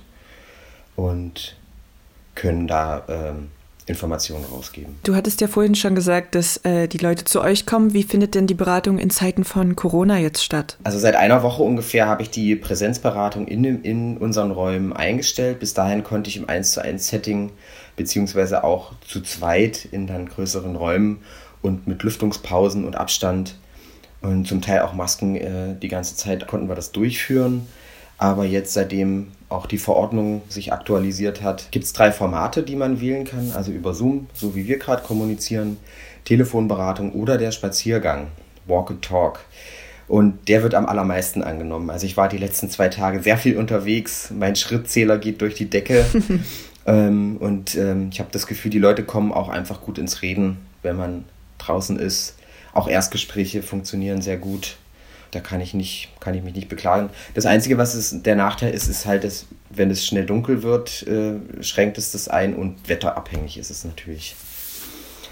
und 0.96 1.56
können 2.34 2.66
da 2.66 3.04
ähm, 3.08 3.52
Informationen 3.86 4.44
rausgeben. 4.44 4.96
Du 5.02 5.16
hattest 5.16 5.40
ja 5.40 5.48
vorhin 5.48 5.74
schon 5.74 5.94
gesagt, 5.94 6.34
dass 6.34 6.58
äh, 6.58 6.86
die 6.86 6.98
Leute 6.98 7.24
zu 7.24 7.40
euch 7.40 7.66
kommen. 7.66 7.92
Wie 7.92 8.04
findet 8.04 8.34
denn 8.34 8.46
die 8.46 8.54
Beratung 8.54 8.98
in 8.98 9.10
Zeiten 9.10 9.44
von 9.44 9.74
Corona 9.74 10.18
jetzt 10.18 10.44
statt? 10.44 10.76
Also 10.84 10.98
seit 10.98 11.16
einer 11.16 11.42
Woche 11.42 11.62
ungefähr 11.62 12.06
habe 12.06 12.22
ich 12.22 12.30
die 12.30 12.54
Präsenzberatung 12.54 13.48
in, 13.48 13.64
in 13.82 14.16
unseren 14.18 14.52
Räumen 14.52 14.92
eingestellt. 14.92 15.58
Bis 15.58 15.74
dahin 15.74 16.04
konnte 16.04 16.30
ich 16.30 16.36
im 16.36 16.48
1 16.48 16.72
zu 16.72 16.82
1 16.82 17.08
Setting 17.08 17.50
beziehungsweise 17.96 18.64
auch 18.64 18.92
zu 19.06 19.20
zweit 19.20 19.84
in 19.84 20.06
dann 20.06 20.28
größeren 20.28 20.76
Räumen 20.76 21.22
und 21.60 21.86
mit 21.86 22.02
Lüftungspausen 22.02 22.84
und 22.84 22.96
Abstand 22.96 23.56
und 24.20 24.46
zum 24.46 24.62
Teil 24.62 24.82
auch 24.82 24.94
Masken 24.94 25.36
äh, 25.36 25.74
die 25.80 25.88
ganze 25.88 26.16
Zeit 26.16 26.46
konnten 26.46 26.68
wir 26.68 26.76
das 26.76 26.92
durchführen. 26.92 27.66
Aber 28.18 28.44
jetzt, 28.44 28.72
seitdem 28.72 29.32
auch 29.52 29.66
die 29.66 29.78
Verordnung 29.78 30.42
sich 30.48 30.72
aktualisiert 30.72 31.42
hat, 31.42 31.68
gibt 31.70 31.84
es 31.84 31.92
drei 31.92 32.12
Formate, 32.12 32.62
die 32.62 32.76
man 32.76 33.00
wählen 33.00 33.24
kann. 33.24 33.52
Also 33.54 33.72
über 33.72 33.94
Zoom, 33.94 34.26
so 34.34 34.54
wie 34.54 34.66
wir 34.66 34.78
gerade 34.78 35.02
kommunizieren, 35.02 35.76
Telefonberatung 36.24 37.12
oder 37.12 37.38
der 37.38 37.52
Spaziergang, 37.52 38.28
Walk 38.66 38.90
and 38.90 39.02
Talk. 39.02 39.40
Und 40.08 40.48
der 40.48 40.62
wird 40.62 40.74
am 40.74 40.86
allermeisten 40.86 41.42
angenommen. 41.42 41.88
Also 41.90 42.06
ich 42.06 42.16
war 42.16 42.28
die 42.28 42.38
letzten 42.38 42.68
zwei 42.68 42.88
Tage 42.88 43.22
sehr 43.22 43.38
viel 43.38 43.56
unterwegs. 43.56 44.30
Mein 44.36 44.56
Schrittzähler 44.56 45.18
geht 45.18 45.40
durch 45.40 45.54
die 45.54 45.70
Decke. 45.70 46.04
ähm, 46.86 47.36
und 47.38 47.74
ähm, 47.76 48.10
ich 48.12 48.20
habe 48.20 48.30
das 48.32 48.46
Gefühl, 48.46 48.70
die 48.70 48.78
Leute 48.78 49.04
kommen 49.04 49.32
auch 49.32 49.48
einfach 49.48 49.80
gut 49.80 49.98
ins 49.98 50.22
Reden, 50.22 50.58
wenn 50.82 50.96
man 50.96 51.24
draußen 51.58 51.98
ist. 51.98 52.36
Auch 52.74 52.88
Erstgespräche 52.88 53.62
funktionieren 53.62 54.22
sehr 54.22 54.36
gut. 54.36 54.76
Da 55.32 55.40
kann 55.40 55.60
ich 55.60 55.74
nicht, 55.74 56.08
kann 56.20 56.34
ich 56.34 56.42
mich 56.42 56.54
nicht 56.54 56.68
beklagen. 56.68 57.10
Das 57.34 57.46
Einzige, 57.46 57.78
was 57.78 57.94
es, 57.94 58.22
der 58.22 58.36
Nachteil 58.36 58.72
ist, 58.72 58.86
ist 58.86 59.06
halt, 59.06 59.24
dass, 59.24 59.46
wenn 59.70 59.90
es 59.90 60.06
schnell 60.06 60.26
dunkel 60.26 60.62
wird, 60.62 61.06
äh, 61.08 61.62
schränkt 61.62 61.98
es 61.98 62.12
das 62.12 62.28
ein 62.28 62.54
und 62.54 62.88
wetterabhängig 62.88 63.58
ist 63.58 63.70
es 63.70 63.84
natürlich. 63.84 64.36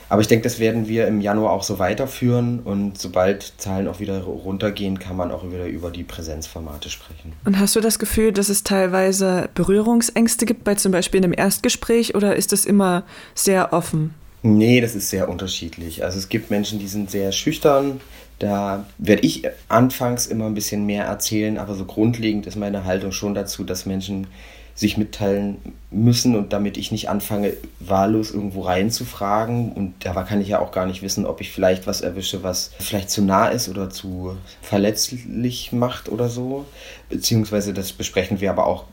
Aber 0.08 0.22
ich 0.22 0.26
denke, 0.26 0.42
das 0.42 0.58
werden 0.58 0.88
wir 0.88 1.06
im 1.06 1.20
Januar 1.20 1.52
auch 1.52 1.62
so 1.62 1.78
weiterführen 1.78 2.58
und 2.60 2.98
sobald 2.98 3.52
Zahlen 3.58 3.86
auch 3.86 4.00
wieder 4.00 4.22
runtergehen, 4.22 4.98
kann 4.98 5.16
man 5.16 5.30
auch 5.30 5.44
wieder 5.44 5.66
über 5.66 5.92
die 5.92 6.02
Präsenzformate 6.02 6.90
sprechen. 6.90 7.32
Und 7.44 7.60
hast 7.60 7.76
du 7.76 7.80
das 7.80 8.00
Gefühl, 8.00 8.32
dass 8.32 8.48
es 8.48 8.64
teilweise 8.64 9.48
Berührungsängste 9.54 10.46
gibt 10.46 10.64
bei 10.64 10.74
zum 10.74 10.90
Beispiel 10.90 11.22
einem 11.22 11.32
Erstgespräch 11.32 12.16
oder 12.16 12.34
ist 12.34 12.52
es 12.52 12.66
immer 12.66 13.04
sehr 13.36 13.72
offen? 13.72 14.14
Nee, 14.42 14.80
das 14.80 14.96
ist 14.96 15.10
sehr 15.10 15.28
unterschiedlich. 15.28 16.02
Also 16.02 16.18
es 16.18 16.28
gibt 16.28 16.50
Menschen, 16.50 16.80
die 16.80 16.88
sind 16.88 17.10
sehr 17.10 17.30
schüchtern. 17.30 18.00
Da 18.40 18.86
werde 18.96 19.22
ich 19.22 19.44
anfangs 19.68 20.26
immer 20.26 20.46
ein 20.46 20.54
bisschen 20.54 20.86
mehr 20.86 21.04
erzählen, 21.04 21.58
aber 21.58 21.74
so 21.74 21.84
grundlegend 21.84 22.46
ist 22.46 22.56
meine 22.56 22.84
Haltung 22.84 23.12
schon 23.12 23.34
dazu, 23.34 23.64
dass 23.64 23.86
Menschen 23.86 24.26
sich 24.74 24.96
mitteilen 24.96 25.58
müssen 25.90 26.34
und 26.34 26.54
damit 26.54 26.78
ich 26.78 26.90
nicht 26.90 27.10
anfange, 27.10 27.52
wahllos 27.80 28.30
irgendwo 28.30 28.62
reinzufragen. 28.62 29.72
Und 29.72 30.06
dabei 30.06 30.22
kann 30.22 30.40
ich 30.40 30.48
ja 30.48 30.58
auch 30.58 30.72
gar 30.72 30.86
nicht 30.86 31.02
wissen, 31.02 31.26
ob 31.26 31.42
ich 31.42 31.52
vielleicht 31.52 31.86
was 31.86 32.00
erwische, 32.00 32.42
was 32.42 32.70
vielleicht 32.78 33.10
zu 33.10 33.20
nah 33.22 33.48
ist 33.48 33.68
oder 33.68 33.90
zu 33.90 34.38
verletzlich 34.62 35.72
macht 35.72 36.08
oder 36.08 36.30
so. 36.30 36.64
Beziehungsweise 37.10 37.74
das 37.74 37.92
besprechen 37.92 38.40
wir 38.40 38.50
aber 38.50 38.66
auch 38.66 38.84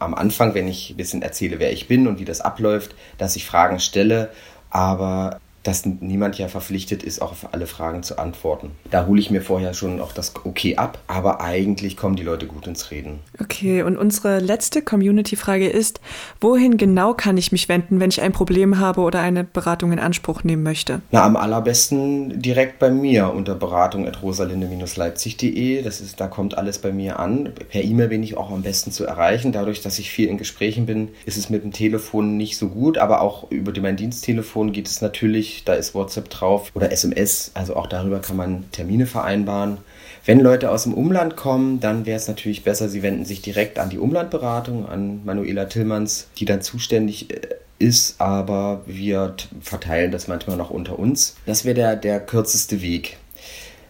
am 0.00 0.14
Anfang, 0.14 0.54
wenn 0.54 0.66
ich 0.66 0.90
ein 0.90 0.96
bisschen 0.96 1.22
erzähle, 1.22 1.60
wer 1.60 1.72
ich 1.72 1.86
bin 1.86 2.08
und 2.08 2.18
wie 2.18 2.24
das 2.24 2.40
abläuft, 2.40 2.96
dass 3.16 3.36
ich 3.36 3.46
Fragen 3.46 3.78
stelle. 3.78 4.30
Aber 4.70 5.38
dass 5.62 5.84
niemand 5.84 6.38
ja 6.38 6.48
verpflichtet 6.48 7.02
ist, 7.02 7.20
auch 7.20 7.32
auf 7.32 7.48
alle 7.52 7.66
Fragen 7.66 8.02
zu 8.02 8.18
antworten. 8.18 8.70
Da 8.90 9.04
hole 9.06 9.20
ich 9.20 9.30
mir 9.30 9.42
vorher 9.42 9.74
schon 9.74 10.00
auch 10.00 10.12
das 10.12 10.32
Okay 10.44 10.76
ab, 10.76 10.98
aber 11.06 11.42
eigentlich 11.42 11.96
kommen 11.96 12.16
die 12.16 12.22
Leute 12.22 12.46
gut 12.46 12.66
ins 12.66 12.90
Reden. 12.90 13.18
Okay, 13.40 13.82
und 13.82 13.96
unsere 13.96 14.38
letzte 14.38 14.82
Community-Frage 14.82 15.68
ist, 15.68 16.00
wohin 16.40 16.78
genau 16.78 17.14
kann 17.14 17.36
ich 17.36 17.52
mich 17.52 17.68
wenden, 17.68 18.00
wenn 18.00 18.10
ich 18.10 18.22
ein 18.22 18.32
Problem 18.32 18.78
habe 18.78 19.02
oder 19.02 19.20
eine 19.20 19.44
Beratung 19.44 19.92
in 19.92 19.98
Anspruch 19.98 20.42
nehmen 20.44 20.62
möchte? 20.62 21.02
Na, 21.10 21.24
am 21.24 21.36
allerbesten 21.36 22.40
direkt 22.40 22.78
bei 22.78 22.90
mir 22.90 23.34
unter 23.34 23.54
beratung.rosalinde-leipzig.de. 23.54 25.82
Das 25.82 26.00
ist, 26.00 26.18
da 26.20 26.28
kommt 26.28 26.56
alles 26.56 26.78
bei 26.78 26.92
mir 26.92 27.18
an. 27.18 27.50
Per 27.68 27.84
E-Mail 27.84 28.08
bin 28.08 28.22
ich 28.22 28.34
auch 28.36 28.50
am 28.50 28.62
besten 28.62 28.92
zu 28.92 29.04
erreichen. 29.04 29.52
Dadurch, 29.52 29.82
dass 29.82 29.98
ich 29.98 30.10
viel 30.10 30.28
in 30.28 30.38
Gesprächen 30.38 30.86
bin, 30.86 31.08
ist 31.26 31.36
es 31.36 31.50
mit 31.50 31.64
dem 31.64 31.72
Telefon 31.72 32.38
nicht 32.38 32.56
so 32.56 32.68
gut, 32.68 32.96
aber 32.98 33.20
auch 33.20 33.50
über 33.50 33.72
mein 33.80 33.96
Diensttelefon 33.96 34.70
geht 34.72 34.86
es 34.86 35.00
natürlich 35.00 35.49
da 35.64 35.74
ist 35.74 35.94
WhatsApp 35.94 36.30
drauf 36.30 36.70
oder 36.74 36.92
SMS, 36.92 37.50
also 37.54 37.76
auch 37.76 37.86
darüber 37.86 38.20
kann 38.20 38.36
man 38.36 38.70
Termine 38.72 39.06
vereinbaren. 39.06 39.78
Wenn 40.24 40.40
Leute 40.40 40.70
aus 40.70 40.84
dem 40.84 40.94
Umland 40.94 41.36
kommen, 41.36 41.80
dann 41.80 42.06
wäre 42.06 42.16
es 42.16 42.28
natürlich 42.28 42.62
besser, 42.62 42.88
sie 42.88 43.02
wenden 43.02 43.24
sich 43.24 43.40
direkt 43.42 43.78
an 43.78 43.90
die 43.90 43.98
Umlandberatung, 43.98 44.88
an 44.88 45.24
Manuela 45.24 45.64
Tillmanns, 45.64 46.28
die 46.38 46.44
dann 46.44 46.60
zuständig 46.62 47.30
äh, 47.32 47.40
ist, 47.78 48.20
aber 48.20 48.82
wir 48.86 49.34
verteilen 49.62 50.12
das 50.12 50.28
manchmal 50.28 50.56
noch 50.56 50.70
unter 50.70 50.98
uns. 50.98 51.36
Das 51.46 51.64
wäre 51.64 51.74
der, 51.74 51.96
der 51.96 52.20
kürzeste 52.20 52.82
Weg. 52.82 53.16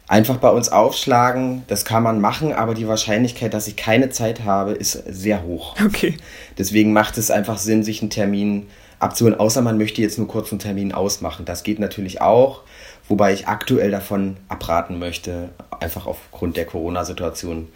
Einfach 0.06 0.38
bei 0.38 0.50
uns 0.50 0.70
aufschlagen, 0.70 1.62
das 1.68 1.84
kann 1.84 2.02
man 2.02 2.20
machen, 2.20 2.52
aber 2.52 2.74
die 2.74 2.88
Wahrscheinlichkeit, 2.88 3.54
dass 3.54 3.68
ich 3.68 3.76
keine 3.76 4.10
Zeit 4.10 4.44
habe, 4.44 4.72
ist 4.72 5.02
sehr 5.08 5.44
hoch. 5.44 5.76
Okay. 5.84 6.16
Deswegen 6.58 6.92
macht 6.92 7.18
es 7.18 7.30
einfach 7.30 7.58
Sinn, 7.58 7.84
sich 7.84 8.00
einen 8.00 8.10
Termin 8.10 8.66
abzuholen, 9.00 9.38
außer 9.38 9.62
man 9.62 9.78
möchte 9.78 10.02
jetzt 10.02 10.18
nur 10.18 10.28
kurz 10.28 10.52
einen 10.52 10.60
Termin 10.60 10.92
ausmachen. 10.92 11.44
Das 11.44 11.62
geht 11.62 11.80
natürlich 11.80 12.20
auch, 12.20 12.62
wobei 13.08 13.32
ich 13.32 13.48
aktuell 13.48 13.90
davon 13.90 14.36
abraten 14.48 14.98
möchte, 14.98 15.48
einfach 15.80 16.06
aufgrund 16.06 16.56
der 16.56 16.66
Corona-Situation 16.66 17.68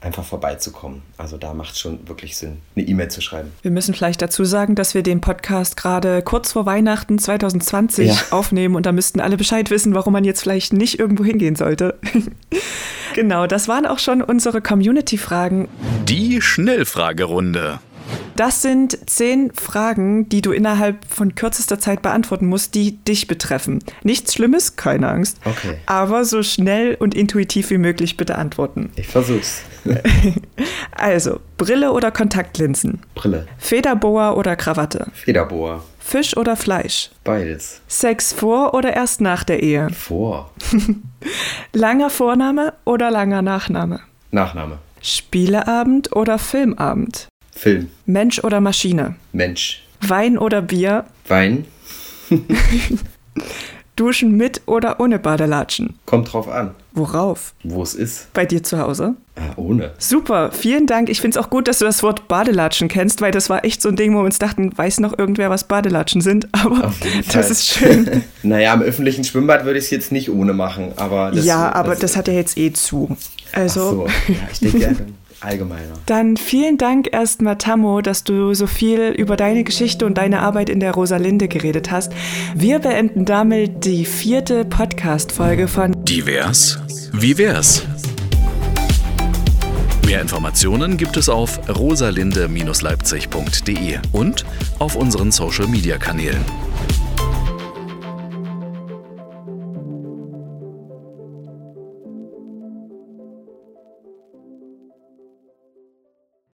einfach 0.00 0.24
vorbeizukommen. 0.24 1.02
Also 1.18 1.36
da 1.36 1.52
macht 1.52 1.72
es 1.72 1.80
schon 1.80 2.08
wirklich 2.08 2.36
Sinn, 2.36 2.58
eine 2.74 2.86
E-Mail 2.86 3.08
zu 3.08 3.20
schreiben. 3.20 3.52
Wir 3.62 3.70
müssen 3.70 3.94
vielleicht 3.94 4.22
dazu 4.22 4.44
sagen, 4.44 4.74
dass 4.74 4.94
wir 4.94 5.02
den 5.02 5.20
Podcast 5.20 5.76
gerade 5.76 6.22
kurz 6.22 6.52
vor 6.52 6.64
Weihnachten 6.66 7.18
2020 7.18 8.08
ja. 8.08 8.16
aufnehmen 8.30 8.76
und 8.76 8.86
da 8.86 8.92
müssten 8.92 9.20
alle 9.20 9.36
Bescheid 9.36 9.70
wissen, 9.70 9.94
warum 9.94 10.14
man 10.14 10.24
jetzt 10.24 10.40
vielleicht 10.40 10.72
nicht 10.72 10.98
irgendwo 10.98 11.24
hingehen 11.24 11.54
sollte. 11.54 11.98
genau, 13.14 13.46
das 13.46 13.68
waren 13.68 13.84
auch 13.84 13.98
schon 13.98 14.22
unsere 14.22 14.62
Community-Fragen. 14.62 15.68
Die 16.08 16.40
Schnellfragerunde. 16.40 17.80
Das 18.36 18.62
sind 18.62 18.98
zehn 19.08 19.52
Fragen, 19.52 20.28
die 20.28 20.40
du 20.40 20.52
innerhalb 20.52 21.04
von 21.04 21.34
kürzester 21.34 21.78
Zeit 21.78 22.02
beantworten 22.02 22.46
musst, 22.46 22.74
die 22.74 22.96
dich 23.04 23.26
betreffen. 23.26 23.80
Nichts 24.02 24.34
Schlimmes, 24.34 24.76
keine 24.76 25.08
Angst. 25.08 25.38
Okay. 25.44 25.76
Aber 25.86 26.24
so 26.24 26.42
schnell 26.42 26.96
und 26.98 27.14
intuitiv 27.14 27.70
wie 27.70 27.78
möglich 27.78 28.16
bitte 28.16 28.36
antworten. 28.36 28.90
Ich 28.96 29.08
versuch's. 29.08 29.62
also, 30.92 31.40
Brille 31.58 31.92
oder 31.92 32.10
Kontaktlinsen? 32.10 33.00
Brille. 33.14 33.46
Federboa 33.58 34.32
oder 34.32 34.56
Krawatte? 34.56 35.08
Federboa. 35.12 35.82
Fisch 35.98 36.36
oder 36.36 36.56
Fleisch? 36.56 37.10
Beides. 37.24 37.82
Sex 37.86 38.32
vor 38.32 38.74
oder 38.74 38.94
erst 38.94 39.20
nach 39.20 39.44
der 39.44 39.62
Ehe? 39.62 39.90
Vor. 39.90 40.50
langer 41.72 42.10
Vorname 42.10 42.72
oder 42.84 43.10
langer 43.10 43.42
Nachname? 43.42 44.00
Nachname. 44.30 44.78
Spieleabend 45.02 46.14
oder 46.16 46.38
Filmabend? 46.38 47.28
Film. 47.52 47.90
Mensch 48.06 48.42
oder 48.42 48.60
Maschine? 48.60 49.16
Mensch. 49.32 49.82
Wein 50.00 50.38
oder 50.38 50.62
Bier? 50.62 51.04
Wein. 51.28 51.66
Duschen 53.96 54.36
mit 54.36 54.62
oder 54.64 54.98
ohne 54.98 55.18
Badelatschen? 55.18 55.94
Kommt 56.06 56.32
drauf 56.32 56.48
an. 56.48 56.70
Worauf? 56.92 57.52
Wo 57.62 57.82
es 57.82 57.94
ist. 57.94 58.32
Bei 58.32 58.46
dir 58.46 58.62
zu 58.62 58.78
Hause? 58.78 59.14
Ah, 59.36 59.52
ohne. 59.56 59.92
Super, 59.98 60.50
vielen 60.52 60.86
Dank. 60.86 61.10
Ich 61.10 61.20
finde 61.20 61.38
es 61.38 61.44
auch 61.44 61.50
gut, 61.50 61.68
dass 61.68 61.80
du 61.80 61.84
das 61.84 62.02
Wort 62.02 62.26
Badelatschen 62.26 62.88
kennst, 62.88 63.20
weil 63.20 63.30
das 63.30 63.50
war 63.50 63.64
echt 63.64 63.82
so 63.82 63.90
ein 63.90 63.96
Ding, 63.96 64.14
wo 64.14 64.18
wir 64.18 64.24
uns 64.24 64.38
dachten, 64.38 64.76
weiß 64.76 65.00
noch 65.00 65.18
irgendwer, 65.18 65.50
was 65.50 65.64
Badelatschen 65.64 66.22
sind? 66.22 66.48
Aber 66.52 66.92
das 67.32 67.50
ist 67.50 67.66
schön. 67.66 68.22
naja, 68.42 68.72
im 68.72 68.80
öffentlichen 68.82 69.22
Schwimmbad 69.22 69.64
würde 69.66 69.78
ich 69.78 69.84
es 69.84 69.90
jetzt 69.90 70.12
nicht 70.12 70.30
ohne 70.30 70.54
machen, 70.54 70.92
aber 70.96 71.30
das, 71.30 71.44
Ja, 71.44 71.72
aber 71.72 71.90
das, 71.90 72.00
das 72.00 72.16
hat 72.16 72.28
ja 72.28 72.34
jetzt 72.34 72.56
eh 72.56 72.72
zu. 72.72 73.16
Also. 73.52 74.06
Ach 74.08 74.12
so. 74.26 74.32
ja, 74.32 74.38
ich 74.52 74.58
denke, 74.60 74.96
allgemeiner. 75.40 75.94
Dann 76.06 76.36
vielen 76.36 76.78
Dank 76.78 77.12
erstmal, 77.12 77.58
Tammo, 77.58 78.00
dass 78.00 78.24
du 78.24 78.54
so 78.54 78.66
viel 78.66 79.10
über 79.10 79.36
deine 79.36 79.64
Geschichte 79.64 80.06
und 80.06 80.18
deine 80.18 80.40
Arbeit 80.40 80.68
in 80.68 80.80
der 80.80 80.92
Rosalinde 80.92 81.48
geredet 81.48 81.90
hast. 81.90 82.12
Wir 82.54 82.78
beenden 82.78 83.24
damit 83.24 83.84
die 83.84 84.04
vierte 84.04 84.64
Podcast-Folge 84.64 85.68
von 85.68 86.04
Divers? 86.04 86.78
Wie 87.12 87.38
wär's? 87.38 87.84
Mehr 90.06 90.20
Informationen 90.20 90.96
gibt 90.96 91.16
es 91.16 91.28
auf 91.28 91.60
rosalinde-leipzig.de 91.68 93.98
und 94.12 94.44
auf 94.80 94.96
unseren 94.96 95.30
Social-Media-Kanälen. 95.30 96.69